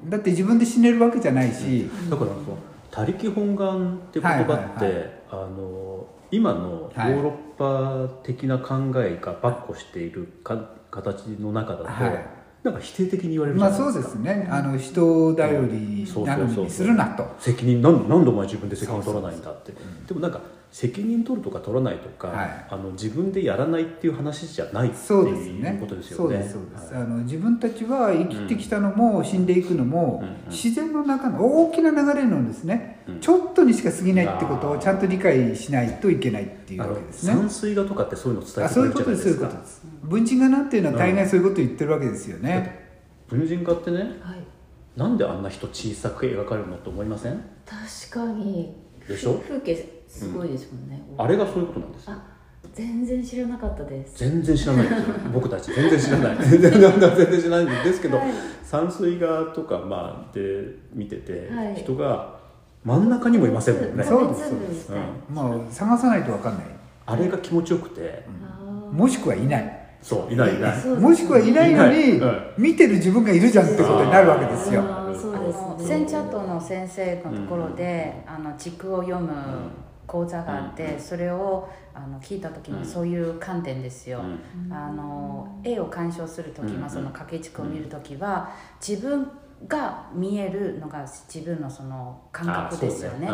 [0.08, 2.58] だって自分で死ねるわけじゃないし、だからその
[2.90, 12.35] 「他力本願」って言葉って、あの今のヨーロッパ的な考えが跋扈しているか形の中だと、はい
[12.66, 14.48] なんか否定的に言われるじまあそうですね。
[14.50, 17.24] あの人頼りなのにするなと。
[17.38, 19.72] 責任なんなんでお前自分で責任取らないんだって。
[20.08, 22.66] でもなんか責任取るとか取らないとか、はい。
[22.70, 25.76] あの自分でやらないっていう話じゃないってそうですいね。
[25.78, 30.36] うことですよねそうですそうです、はいあの自分たちは生きてきたのも死んでいくのも、うんうん。
[30.50, 33.20] 自然の中の大きな流れのですね、うん。
[33.20, 37.32] ちょっとにしか過ぎないってことをちゃんと理解しないといけないっていうわけですね。
[37.32, 39.48] 山水画とかってそういうの伝えあてくそういうことれるじゃないでか。
[39.60, 40.06] ですそういうことです。
[40.06, 42.88] 文人画なんていうのは大概そういうことを言ってるわけですよね、
[43.28, 44.10] 文人画ってねはい。
[44.96, 47.40] なんであんな人小さく描かれるのって思いません？
[47.64, 48.74] 確かに。
[49.06, 49.34] でしょ？
[49.46, 52.36] 風景すごいですもんね、あれがそういうことなんですよあ
[52.74, 54.18] 全然知らなかったです。
[54.18, 55.04] 全然知らないですよ。
[55.32, 56.36] 僕たち全然知らない。
[56.40, 58.26] 全然全然知らないんですけど、はい。
[58.62, 61.74] 山水画とかまあで見てて、はい。
[61.74, 62.36] 人が
[62.84, 64.04] 真ん中にもいませんもんね。
[64.04, 64.50] そうです。
[64.50, 65.02] 米粒みたいな
[65.44, 65.58] うん。
[65.58, 66.64] まあ探さないと分かんない。
[67.06, 68.92] あれが気持ちよくて、あー。
[68.94, 69.86] もしくはいない。
[70.02, 70.86] そういないいない。
[71.00, 74.82] もしくはいないのにいないうん見てる自分がいるじゃんってことになるわけですよ。
[74.82, 79.30] そうあですのねセンチャートの先生のところで、あの地区を読む
[80.06, 82.78] 講座があって、それをあの聞いた時うん。
[82.80, 84.72] にそういう観点ですよ、うん。
[84.72, 88.50] あの絵を鑑賞する時、うんまあ、その掛け軸を見る時は
[88.86, 89.30] 自分
[89.66, 93.28] が見えるのが自分のその感覚ですよね。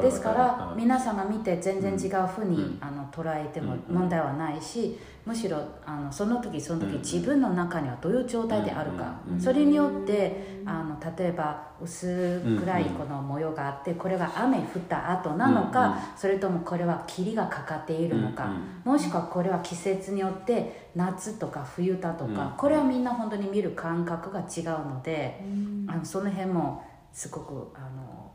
[0.00, 2.78] ですから皆さんが見て全然違うふうに、うん。
[2.80, 3.94] あの捉えてもうん。
[3.94, 9.20] 問題はないしむしろあのその時その時うん自分の中にはどういう状態であるか。
[9.30, 18.50] うんそれによってあの例えば薄暗いうんこの模様があってこれが雨降った後なのかそれともこれは霧がかかっているのか。
[18.84, 25.86] もしくはこれは季節によって夏とか冬だとうんかこれはみんな本当に見る感覚が違うのでうん。
[25.88, 28.30] あのその辺もすごくあの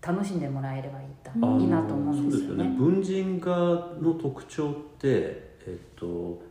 [0.00, 2.64] 楽しんでもらえればいいいいなと思うんですよね。
[2.76, 3.52] 文人画
[4.00, 6.42] の特徴って、えっと、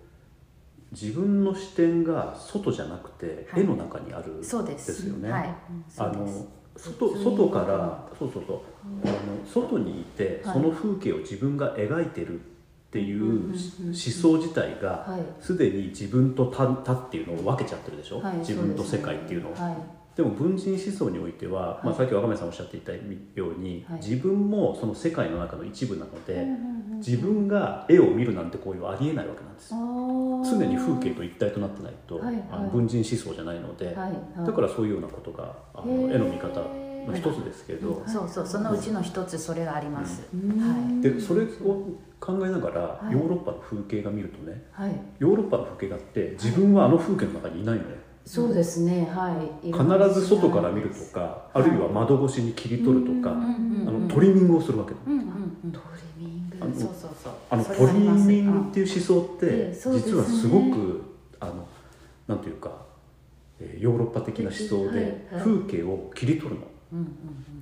[0.92, 3.62] 自分の視点が外じゃなくて、はい。
[3.62, 4.56] 絵の中にあるんです。
[5.08, 5.32] よね。
[5.32, 5.56] はい、
[5.88, 6.28] そあの
[6.78, 8.60] 外外からそうそうそう。
[9.04, 10.54] あの外にいてはい。
[10.54, 12.44] その風景を自分が描いてるっ
[12.92, 13.56] ていう思
[13.94, 15.44] 想自体がはい。
[15.44, 18.38] すでに自分と他他っていうのを分けちゃってるでしょ、はい。
[18.38, 19.54] 自分と世界っていうのを。
[20.10, 23.00] はいでも文人思想においては、まあ、はいさっき若林さんおっしゃっていたよ
[23.38, 24.02] うに、はい。
[24.02, 26.46] 自分もその世界の中の一部なので、
[26.98, 32.44] 自分が絵を見るなんて行為はありえないわけなんです常に風景と一体となってないと、はいはい。
[32.52, 34.14] あの文人思想じゃないので、はいはい
[34.46, 36.60] だからそういうようなことがあの絵の見方
[37.08, 41.02] の一つですけど、そうそうそのうちの一つそれがあります、うん。
[41.02, 41.48] でそれを
[42.20, 43.14] 考えながらはい。
[43.14, 44.92] ヨーロッパの風景画見るとねはい。
[45.20, 49.10] ヨーロッパの風景画って自分はあの風景の中にいないのよそうですね。
[49.12, 49.32] は
[49.64, 49.72] い。
[49.72, 55.72] 必ず外から見るとかあるいは窓越しに切り取るとか、あのトリミングをするわけうんうんうん。
[55.72, 55.80] ト
[56.20, 56.58] リミング。
[56.62, 57.34] あのそうそうそう。
[57.50, 61.02] あのトリミングっていう思想って実はすごく
[61.40, 61.68] あの
[62.28, 62.72] なんていうか、
[63.60, 65.42] えーヨーロッパ的な思想はいではい。
[65.42, 66.68] 風景を切り取るの。
[66.94, 67.62] うんうんうん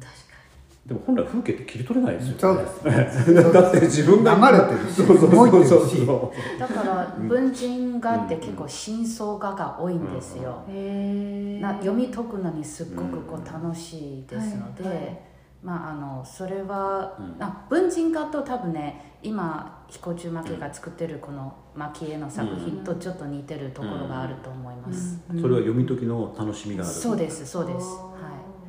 [0.87, 2.39] でも本来風景って切り取れないですよね。
[2.39, 2.57] そう
[2.93, 3.43] ですね。
[3.51, 6.59] だって自分が流れてるしそうそう動いてそうるしそう。
[6.59, 15.21] だから文人画って結構真相画が多いんですよ、にへえな読み解くのにすっごくこう楽しいですので、はいはい。
[15.61, 17.35] まああのそれは、うん。
[17.43, 26.93] あ文人画と多分ね今彦中蒔絵が作ってるこの蒔絵の作品とちょっと似てるところがあると思います、それは読み解きの楽しみがある。
[26.93, 27.87] そうですそうです。
[27.87, 28.07] は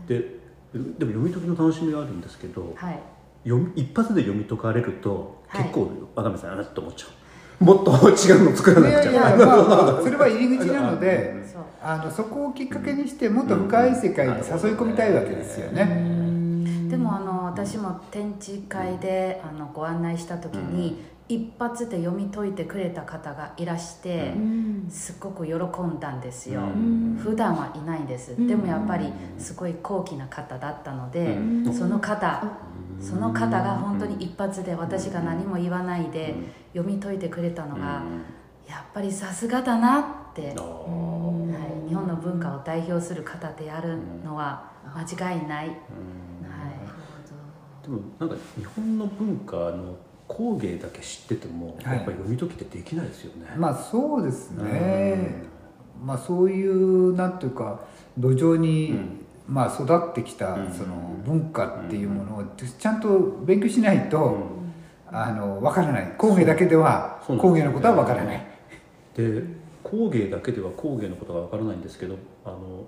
[0.09, 0.38] で
[0.73, 3.01] でも読み解きの楽しみがあるんですけどいはい。
[3.45, 5.63] 読み一発で読み解かれると、はい。
[5.63, 7.07] 結構若宮さんあなって思っちゃ
[7.61, 7.65] う。
[7.65, 11.35] もっと違うの作らいなくちゃやいやまあまあそれは入り口なので
[11.83, 14.43] あのそこをきっかけにしてもっと深い世界に誘い
[14.75, 16.89] 込みたいわけですよね。
[16.89, 24.33] でもあの私も展示会であのご案内した時に、一発で読み解いてくれた方がいらして、
[24.89, 27.19] すっごく喜んだんですよ、うん。
[27.23, 28.47] 普段はいないんです、うん。
[28.47, 31.75] でもやっぱりすごい高貴な方だったので、うん。
[31.75, 32.43] その方
[33.01, 36.35] その方が本当に一発で私が何も言わないで
[36.75, 38.03] 読み解いてくれたのが、
[38.67, 46.51] やっぱりさすがだなって、あはい、日本の文化を代表する方であるのは間違いない、ーうん。
[46.51, 46.79] はい。
[47.83, 49.97] でもなんか日本の文化の
[50.29, 51.97] 工芸だけ知ってても、はい。
[51.97, 53.53] やっぱり読み解きってできないですよね。
[53.57, 55.43] まあそうですね。
[56.05, 57.81] まあそういうなんていうか
[58.17, 59.25] 土壌に、うん。
[59.49, 60.73] まあ育ってきたうん。
[60.73, 60.95] その
[61.27, 64.37] 文化っていうものをちゃんと勉強しないと、
[65.11, 66.15] あのわからない。
[66.19, 68.47] 工芸だけでは工芸のことはわからない。
[69.17, 69.43] で
[69.83, 72.85] 工芸だけでは工芸のことがわからないんですけどあの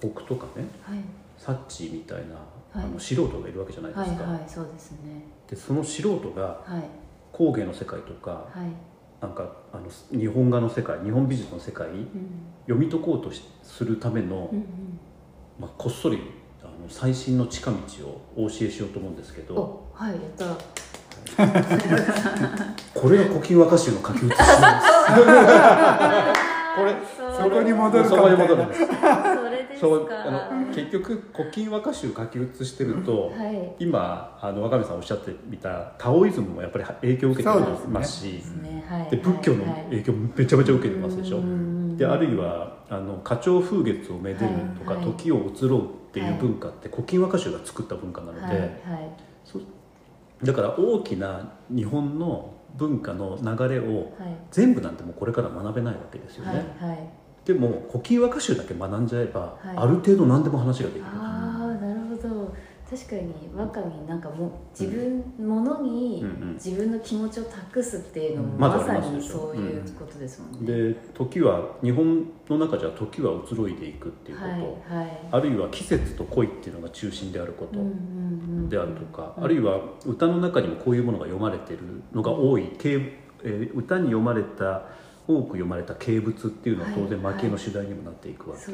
[0.00, 0.98] 僕とかねはい。
[1.38, 2.84] サッチーみたいな、はい。
[2.84, 4.24] あの素人がいるわけじゃないではいすか。
[4.24, 6.82] はいそうですねでその素人がはい。
[7.32, 8.68] 工芸の世界とかはい。
[9.20, 9.88] なんかあの
[10.18, 12.06] 日本画の世界日本美術の世界うん
[12.66, 14.64] 読み解こうとしするための、うん
[15.58, 16.18] まあ、こっそり
[16.62, 17.76] あの最新の近道
[18.06, 19.54] をお教えしようと思うんですけうんど。
[19.54, 20.44] おはいやった。
[22.94, 26.48] これが古今和歌集の書き写しなんです。
[26.78, 26.94] これ
[27.36, 28.80] そこに戻るかそこに戻るんです
[29.80, 33.84] そうかあの結局古今和歌集書き写してると、はい。
[33.84, 38.42] 今あの若宮さんおっしゃってみたタオイズムもやっぱり影響を受けてますし
[39.10, 45.16] で仏教の影響もめちゃめちゃ受けてますでしょ、うんであるいはあの花鳥風月をめでるとか、はいはい。
[45.16, 49.10] 時を移ろうっていう文化って古今和歌集が作った文化なので、はい
[50.44, 54.36] だから大きな日本の文化の流れをはい。
[54.52, 56.64] 全部なんてもうこれから学べないわけですよね、
[57.48, 59.76] でも古今和歌集だけ学んじゃえば、はい。
[59.78, 61.04] ある程度何でも話ができる。
[61.06, 62.54] ああなるほど。
[62.90, 66.52] 確かに和歌になんかもう自分ものにうんうん。
[66.56, 75.18] 自分の気持ちを託すっていうのもまさにそういうことですもんね、で時は日本の中じゃ時は移ろいでいくっていうこと、はいはい。
[75.32, 77.78] あるいは季節と恋っていうのが中心であること。
[77.78, 81.78] うんうんうんであるとか、うんあるいは歌の中にもこういうものが読まれてる
[82.12, 83.00] のが多い、景
[83.42, 84.82] えー歌に読まれた
[85.28, 88.72] 多く読まれた景物っていうのは当然はい蒔絵の主題にもなっていくわけ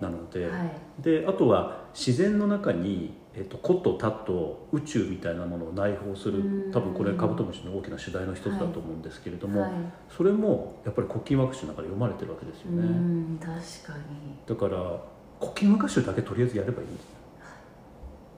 [0.00, 0.72] なので,、はい。
[1.00, 6.72] であとは自然の中に、えっと古と多と宇宙みたいなものを内包するうん。
[6.72, 9.70] 多分これカブトムシの大きな主題の一つだと思うんですけれども、はい。
[10.10, 12.82] それもやっぱり古今和歌集の中で読まれてるわけですようね。
[12.82, 14.34] ん確かに。
[14.46, 15.00] だから
[15.40, 17.17] 古今和歌集だけとりあえずやればいいんです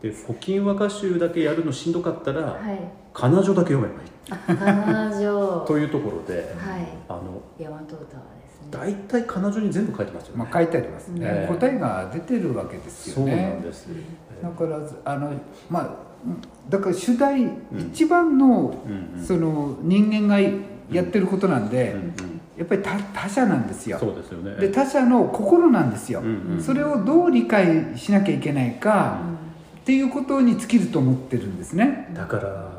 [0.03, 2.81] で古今和歌集だけやるのしんどかったら、はい。
[3.13, 4.11] 彼女だけ読めばいい。
[4.59, 5.65] 彼女。
[5.67, 6.89] というところで、はい。
[7.09, 8.69] あの大和歌はですね。
[8.71, 11.53] 大体彼女に全部書いてますよね、まあ書いてありますね、ええ。
[11.53, 13.89] 答えが出てるわけですそうなよねんです、
[14.43, 15.33] だからあの
[15.69, 15.91] まあ
[16.69, 17.59] だから主題、ん。
[17.93, 19.25] 一番のうんうん。
[19.25, 22.41] その人間がやってることなんで、うんうん。
[22.59, 23.99] やっぱり他他者なんですよ。
[23.99, 24.55] そうですよね。
[24.57, 29.21] で他者の心なんですよ、うんうんそれをどう理解しなきゃいけないか、
[29.91, 32.09] っていうことに尽きると思ってるんですね。
[32.15, 32.71] だから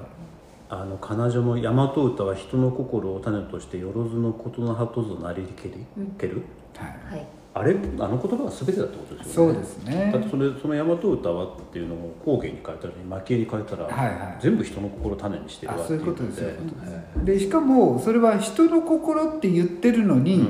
[0.69, 5.85] あの彼女の大和歌は人の心を種としてよろずのことの葉とぞなりけり
[6.17, 6.43] ける、
[6.77, 7.17] はい。
[7.17, 7.27] はい。
[7.53, 7.75] あれ？
[7.99, 9.53] あの言葉が全てだってことですよね。
[9.53, 10.09] そうですね。
[10.13, 14.37] だってそれその大和歌はっていうのを工芸に変えたり蒔絵に変えたら、はいはい。
[14.39, 17.25] 全部人の心を種にしてるわあそういうことのですそういうことです。
[17.25, 20.47] でしかもそれは人の心って言ってるのに、うん。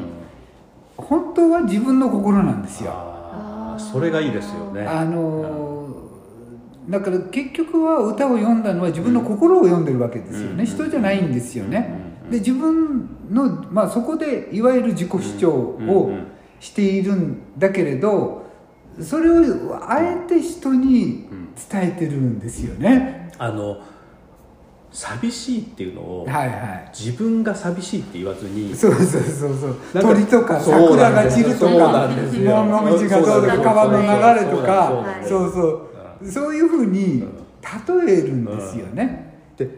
[0.97, 2.91] 本当は自分の心なんですよ。
[2.93, 4.85] ああそれがいいですよね。
[4.85, 5.70] あのー
[6.89, 16.13] だから結局は歌を読んだのは自分の心を読んでるわけですよね、うん人じゃないんですよね、うんで自分の、まあ、そこでいわゆる自己主張を
[16.61, 18.49] しているんだけれど
[19.01, 21.27] それをあえて人に
[21.69, 23.81] 伝えてるんですよね、あの
[24.91, 26.91] 寂しいっていうのを、はいはい。
[26.93, 29.57] 自分が寂しいって言わずにそうそうそう
[29.93, 30.01] そう。
[30.01, 32.63] 鳥とか桜が散るとかんですよ。
[32.63, 35.90] もみじがどうとかそう川の流れとそうかそうそう
[36.23, 39.69] そういうふうに例えるんですよね、で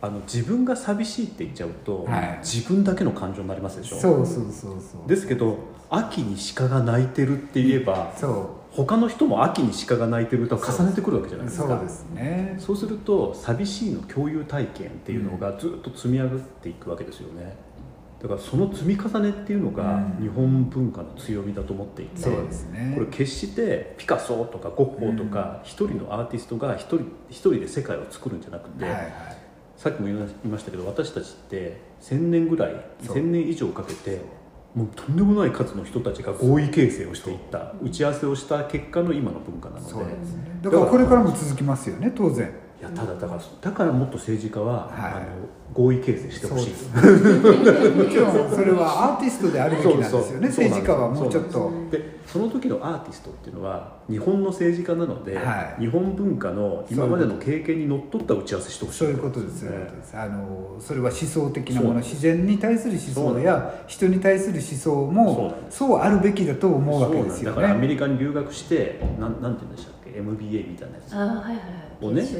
[0.00, 2.38] あの自分が寂しいって言っちゃうと、はい。
[2.42, 3.96] 自分だけの感情になりますでしょ？
[3.96, 5.08] そうそうそうそう。
[5.08, 5.58] ですけど
[5.90, 11.68] 秋に鹿が鳴いてるって言えばそ他の人も秋に鹿が鳴いてると重ねてくるわけじゃないうですか。
[11.68, 12.56] そうですね。
[12.58, 17.56] そうすると寂しいの共有体験っていうのがずっと積み上がっていくわけですよね
[18.20, 20.22] だからその積み重ねっていうのがうん。
[20.22, 22.92] 日本文化の強みだと思っていて、そうですね。
[22.94, 27.00] これ決してピカソとかゴッホとか一人のアーティストが一人
[27.30, 29.12] 一人で世界を作るんじゃなくて、はいはい。
[29.76, 33.16] さっきも言いましたけど私たちって1,000年ぐらいそう。
[33.16, 34.20] 1,000年以上かけて
[34.74, 39.94] もうとんでもない数の人たちが合意形成をしていった打ち合わせをした結果の今の文化なので。
[40.04, 40.10] ね。
[40.60, 45.12] だからこれからも続きますよね当然いやただだからだからもっと政治家は、はい。
[45.12, 45.26] あの
[45.74, 46.70] 合意形成してほしい。
[46.70, 50.12] もちろんそれはアーティストであるべきなんです。
[50.14, 55.82] よね政治家はもうちょっとでその時のアーティストっていうのは日本の政治家なので、はい。
[55.82, 58.98] 日本文化の今までの経験にのっとった打ち合わせしてほしい。
[58.98, 61.96] そういうことですそういうことですあのそれは思想的なもの。
[61.96, 71.14] 自然に対する思想や人に対する思想そうもそうあるべきだと思うわけですよそうなんだからアメねリカに留学してなんなんて言うんでしたっけ？MBA みたいなやつ。
[71.14, 72.22] ああはいはいをね。
[72.22, 72.34] ね、あ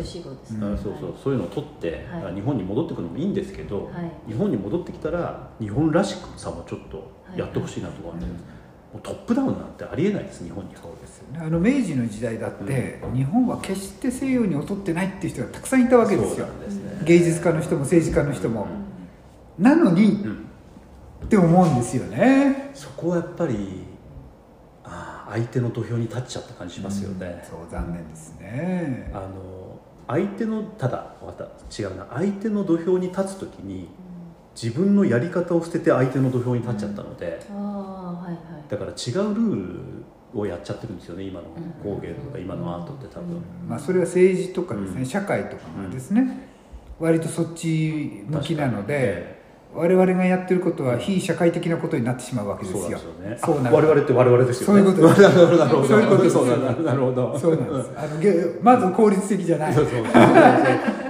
[0.76, 1.14] そうそう。
[1.22, 2.34] そういうのを取って、はい。
[2.34, 3.90] 日本に戻ってくるのもいいんですけど、は
[4.28, 4.30] い。
[4.32, 8.32] 日本に戻ってきたら日本らしくさもちょっとやってほしいなと思って、はい。
[8.32, 8.40] もう
[9.02, 10.80] トップダウンなんてありえないです日本には。
[10.82, 16.46] そうですよねあの明治の時代だって、日本は決して西洋に劣ってないっていう人がたくさんいたわけですよ。
[16.46, 16.52] ね。
[17.04, 18.66] 芸術家の人も政治家の人も、
[19.58, 20.44] なのに、うん。
[21.24, 22.70] って思うんですよね。
[22.74, 23.82] そこはやっぱり
[24.84, 29.10] あー相手の土俵に立っちゃった感じしますよね、そう残念ですね。
[29.12, 31.44] あの相手のただまた
[31.76, 32.06] 違うな。
[32.14, 33.88] 相手の土俵に立つ時に
[34.60, 38.68] 自分のやり方を捨てて相手の土俵に立っちゃったので、ああはいはい。
[38.68, 39.54] だから違うルー
[40.34, 41.46] ルをやっちゃってるんですよね今の
[41.82, 45.06] 工芸とか今のアートって多分、まあ、それは政治とかですね、うん。
[45.06, 46.48] 社会とかがですね、
[46.98, 49.38] 割とそっち向きなので
[49.72, 52.98] 確我々がやってることは非社会的なことになってしまうわけかですよ。
[52.98, 55.22] にそうなんですそうな我々って我々ですよそうねいうことです。
[55.22, 56.34] なるほどなるほどそういうことです。
[56.82, 57.38] なるほど。
[57.38, 57.90] そうなんです。
[57.96, 58.32] あのげ
[58.62, 59.74] まず効率的じゃない。
[59.74, 60.04] そうそう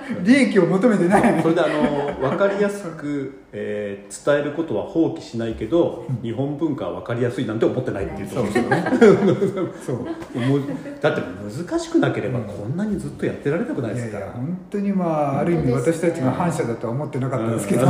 [0.23, 1.23] 利益を求めてない。
[1.43, 8.47] それであの分かりやすく、 えー伝えることは放棄しないけど日本文化は分かりやすいなんて思ってないっていうところ。
[8.47, 9.97] ですよねそう。
[10.41, 10.61] もう。
[11.01, 11.23] だって
[11.67, 17.87] 難しくなければこんなにずっとやってられなくないいやいですかや本当にまあある意味私たちが反社だとは思ってなかったですけど、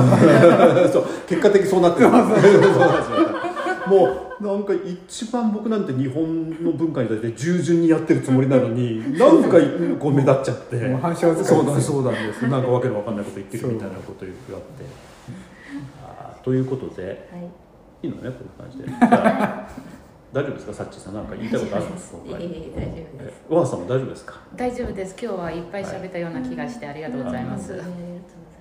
[0.92, 1.04] そう。
[1.26, 2.10] 結果的にそうなってる。
[2.10, 3.37] そうなんですよ
[3.88, 9.56] もうなんか一番僕なんて日本の文化に対して従順にやってるつもりなのになんか
[9.98, 10.76] こう目立っちゃって。
[10.88, 14.64] もう反射扱いですそうなんですそうなんですなんかわけのわかんないこと言ってるみたいなこと言ってあって。
[16.04, 17.50] あーということではい。
[18.06, 18.84] いいのねこういう感じで。
[20.30, 20.74] 大丈夫ですか？
[20.74, 23.42] サッチーさんなんか言いたいことあるんですかいえいえ大丈夫です。
[23.50, 24.34] えワーさんも大丈夫ですか？
[24.56, 25.16] 大丈夫です。
[25.20, 27.72] 今日はいっぱい喋ったような気がしてありがとうございます、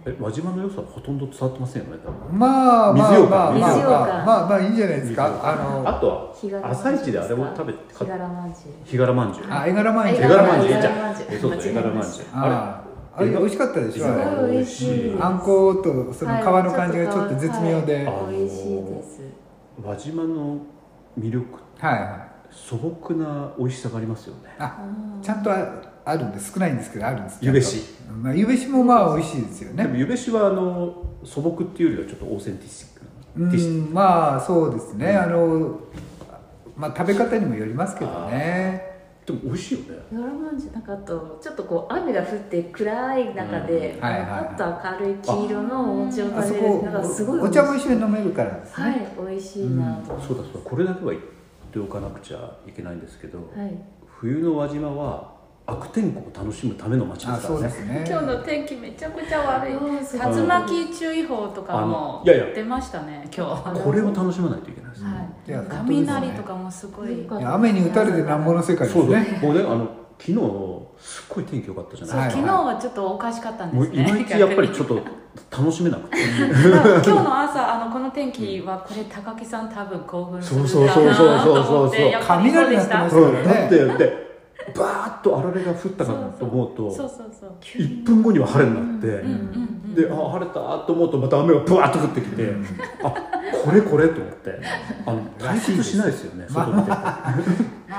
[0.08, 1.97] え輪島の良さはほとんど伝わってませんよね
[2.32, 5.26] まあまあまあまあか水ようかまあまあまあいいんじゃないですか。
[5.43, 8.74] あのあとは朝一であれを食べて日柄まんじゅう。
[8.86, 9.45] 日柄まんじゅう。
[9.51, 10.26] あ絵柄まんじゅう。
[10.26, 10.74] 絵柄まんじゅう。
[10.74, 11.28] 絵柄まんじゅう。
[11.30, 12.26] えそうだ絵柄まんじゅう。
[12.34, 12.84] あ
[13.16, 14.03] ああれ美味しかったでしょ？
[14.03, 14.41] すあれ。
[14.41, 14.51] ごい。
[14.51, 15.24] 美味しいです。
[15.24, 18.36] あんことその皮の感じがちょっと絶妙で、あはい。
[18.38, 19.22] 美味しいです。
[19.84, 20.58] 輪島の
[21.20, 21.45] 魅力
[21.80, 24.55] はい素朴な美味しさがありますよね。
[24.58, 24.78] あ
[25.22, 25.49] ちゃんと
[26.08, 26.53] ああるんです。
[26.53, 27.39] 少ないんですけどあるんです。
[27.41, 27.97] ゆべし。
[28.22, 35.16] まあ、ゆべしもまあ美味しいですよでもねゆべしはあの素朴っていうよりはちょっとオーセンティックなうテまあそうですね。
[35.16, 35.80] あの
[36.76, 38.97] まあ食べ方にもよりますけどね。
[39.26, 39.99] でも美味しいよね。
[40.10, 44.01] 日柄まんじゅうなんかあとちょっとこう雨が降って暗い中で、うん。
[44.01, 44.22] はいはい。
[44.22, 50.14] はいパッと明るい黄色のお餅を食べるこのがすごいお茶も一緒に飲めるからですね、はい美味しいなと。
[50.14, 50.60] 思って、そうだそうだ。
[50.64, 51.24] これだけは言っ
[51.74, 53.78] ておかなくちゃいけないんですけど、はい。
[54.05, 55.36] 冬の輪島は
[55.70, 57.59] 悪天候を楽しむための街であすからね。
[57.59, 58.05] そうですね。
[58.07, 59.74] 今日の天気めちゃくちゃ悪い。
[59.74, 63.84] 竜巻注意報とかあも出ましたね今日。
[63.84, 65.68] これを楽しまないといけないです、いやはい。
[65.70, 67.28] 本当ですね雷とかもすごい。
[67.30, 69.89] 雨に打たれてなんぼの世界でそうだすねもうねあの
[70.20, 70.38] 昨日
[70.97, 75.01] すっごい天気良かったじゃないはいです昨日はちょっとおかしかったんでか、すねもういまいちやっぱりちょっと
[75.51, 76.18] 楽しめなくて。
[76.72, 81.51] ま あ今日の朝あのこの天気はこれ高木さん多分興奮するそうそうだそうそうなと
[81.82, 83.09] 思ってやっぱりそうでした。
[83.09, 83.32] 雷鳴ってましたう。
[83.32, 84.26] ん、だってで
[84.76, 89.07] バーッとあられが降ったかなと思うとそうそうそう1分後には晴れになって、
[90.01, 90.53] であ晴れた
[90.86, 92.53] と思うとまた雨がブワーッと降ってきて、
[93.03, 93.11] あ
[93.63, 94.59] これこれと思って
[95.05, 96.91] あの退屈しないですよね外見てて、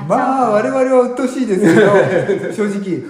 [0.07, 3.03] まあ我々は鬱陶しいですけど 正直。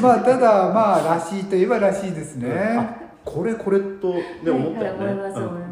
[0.00, 5.00] まあただまあらしいといえばらしいですね、あこれこれと、ねはい思ったよね、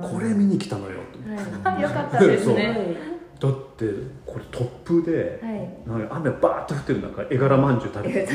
[0.03, 1.83] これ見に来たのよとはい。
[1.83, 2.55] よかったですそう。
[2.55, 3.87] ねだって
[4.27, 5.89] これ突風で、はい。
[5.89, 8.33] なんか雨バーッと降ってる中絵柄まんじゅう食べて こ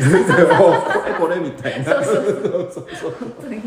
[1.05, 2.01] れこれみたいな。
[2.01, 2.71] そうそうそう。
[2.73, 3.61] そうそう本当に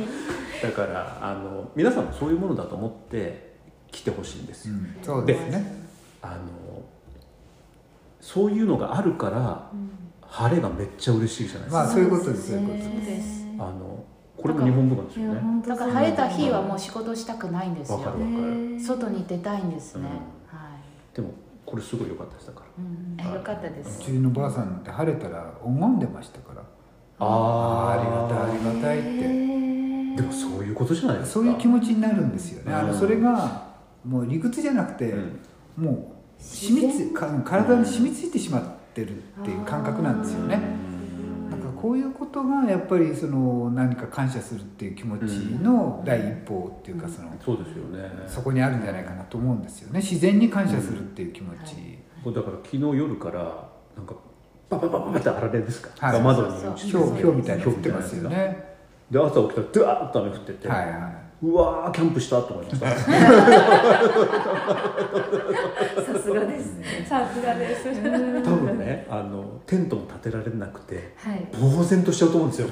[0.63, 3.55] だからあの皆さんもそういうものだと思って
[3.93, 4.97] 来てほしいんですよ、うん。
[5.03, 5.87] そうですね。
[6.23, 6.37] あの
[8.21, 9.71] そういうのがあるから
[10.23, 13.47] 晴れがめっちゃ嬉しいじゃないですか、まあそういうことですそういうことです。
[13.59, 14.05] あの
[14.37, 15.41] ここれも日本文化ですよね。
[15.67, 17.99] だから晴れた日はもう仕事したくないんですよ。
[18.81, 20.09] 外に出たいんですね、
[21.17, 21.33] でも
[21.65, 23.35] これすごい良かったですだから。
[23.35, 24.01] うん、かったでうす。
[24.01, 26.63] ちのばあさんって晴れたら拝んでましたから
[27.19, 30.17] あありがたいありがたいって。
[30.17, 31.35] でもそういうことじゃないですか。
[31.35, 32.73] そういう気持ちになるんですよね。
[32.73, 33.67] あのうんそれが
[34.05, 35.41] もう理屈じゃなくて、うん。
[35.77, 38.63] もう染みつか体に染みついてしまっ
[38.95, 40.61] てるっていう感覚なんですよね
[41.87, 45.23] こういうことがやっぱりその何か感謝するっていう気持ち
[45.63, 48.11] の第一歩っていうかそのそうですよね。
[48.27, 50.01] そこにあるんじゃないかなと思うんですよね。
[50.01, 51.77] 自然に感謝するっていう気持ち、
[52.25, 54.17] これだから昨日夜からなんか
[54.69, 56.19] バババババってあられですか、はい。
[56.19, 56.57] が窓に。
[56.75, 58.77] ひょうひょうみたいに降ってますよね。
[59.09, 62.87] で朝起きたらドゥワーッと雨降ってて、はいはうわーキャンプしたと思いました。
[62.91, 62.99] さ
[66.19, 67.07] すがですね。
[67.07, 67.85] さすがです。
[68.43, 71.47] 多分ねあのテントも立てられなくてはい。
[71.53, 72.69] 呆然としちゃうと思うんですよ。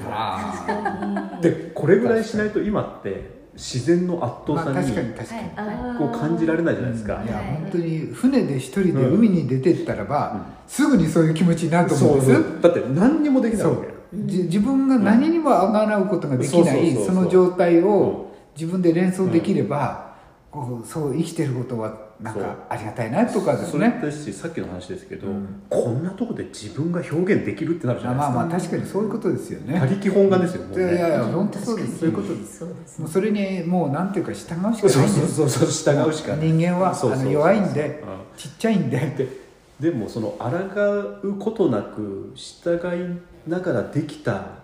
[1.41, 7.45] でこれぐらいしないと今って自然の圧倒さに確かに確かに、あこう感じられないじゃないですか、いやはい。
[7.61, 18.24] 本当に船で一人で海に出てったらば、すぐにそういう気持ちになると思うんですそうだって何にもできないそわけ自分が何にもあがなうことができないその状態を
[18.55, 20.15] 自分で連想できれば、
[20.51, 25.63] こうそう生きてることはなんかありがたいなとかですそれねですしさっきの話ですけど、うん。
[25.69, 29.77] こんなとこで自分が表現できるってなるじゃないですか、まあまあ確かにそういうことですよね。
[29.77, 30.83] 他力本願ですよもうね。
[30.83, 31.99] いやいや本当そうです。
[31.99, 36.51] そういうことですそうですもうそれにもうなんていうか従うしかないんそうそうそうそう従うしかない。
[36.51, 38.37] 人間はあの弱いんでうん。
[38.37, 38.97] ちっちゃいんで。
[38.97, 39.45] で
[39.77, 44.63] でもその抗うことなく従いながらできた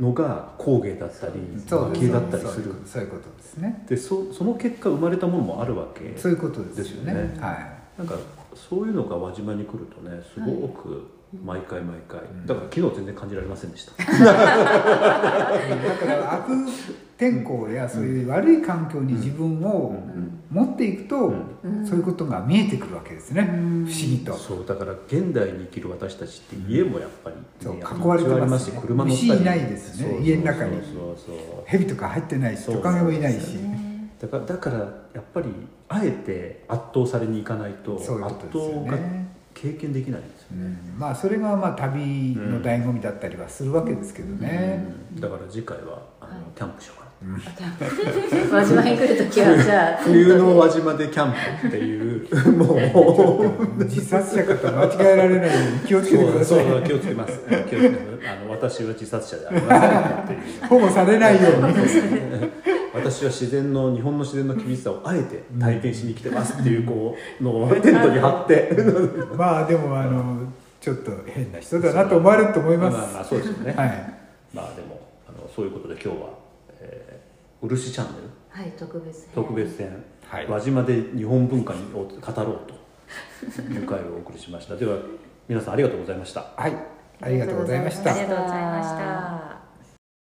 [0.00, 1.34] のが工芸だったり
[2.00, 2.74] 絵だったりする。
[2.86, 3.84] そういうことですね。
[3.88, 7.14] でそその結果生まれたものもあるわけそういうことですよね。
[7.14, 7.40] ですよね。
[7.40, 7.84] はい。
[7.98, 8.16] なんか
[8.54, 11.08] そういうのが輪島に来るとねすごく
[11.42, 14.14] 毎回毎回、だから昨日全然感じられませんでした、だか
[16.06, 16.48] ら悪
[17.16, 19.94] 天候やそういう悪い環境に自分を
[20.50, 21.32] 持っていくと、
[21.84, 24.34] そういうことが見えてくるわけですね、不思議と。
[24.34, 29.30] そうだから現代に生きる私たちって家もやっぱり、そうね囲われてますし車乗ったり。
[29.30, 30.04] 虫いないですね。
[30.04, 30.82] そうそう家の中に。
[31.66, 33.58] 蛇とか入ってないしトカゲもいないし。
[34.20, 35.48] だからだからやっぱり
[35.88, 39.23] あえて圧倒されに行かないとそういうこ圧とですよ倒がね、
[39.54, 40.98] 経験できないんですようね、ん。
[40.98, 44.84] まあそれがまあ旅の醍醐味だったりはするわけですけどね、
[45.14, 45.20] うん。
[45.20, 46.40] だから次回はあの、はい。
[46.54, 47.03] キャンプしようかな
[48.52, 53.84] 輪島に来るときはじゃあ冬の輪島でキャンプっていう もう。
[53.84, 56.44] 自殺者かと間違えられないように気をつけてください。
[56.44, 57.40] そうそう気をつけます。
[57.48, 58.00] 気をつけてます。
[58.26, 61.74] あの私は自殺者ではありませんっていう保護されないように。
[62.94, 68.70] 私は自然の日本の自然の厳しさをあえて体験しに来てますっていうこうのをテントに貼って。
[69.36, 70.38] まあでもあの
[70.80, 72.96] ちょっと変な人だなと思われると思います。
[72.96, 74.14] まあまあそうですよね、はい。
[74.52, 76.43] まあでもあのそういうことで今日は、えー、
[77.68, 78.28] 漆チャンネル？
[78.62, 79.30] はい特別編。
[79.34, 80.46] 特別編、はい。
[80.46, 82.74] 輪島で日本文化を語ろうと。
[83.72, 84.76] いう回をお送りしました。
[84.76, 84.96] では
[85.48, 86.52] 皆さんありがとうございました。
[86.56, 86.72] はい。
[87.20, 88.96] ありがとうございましたありがとうございました。
[88.96, 89.63] ありがとうございました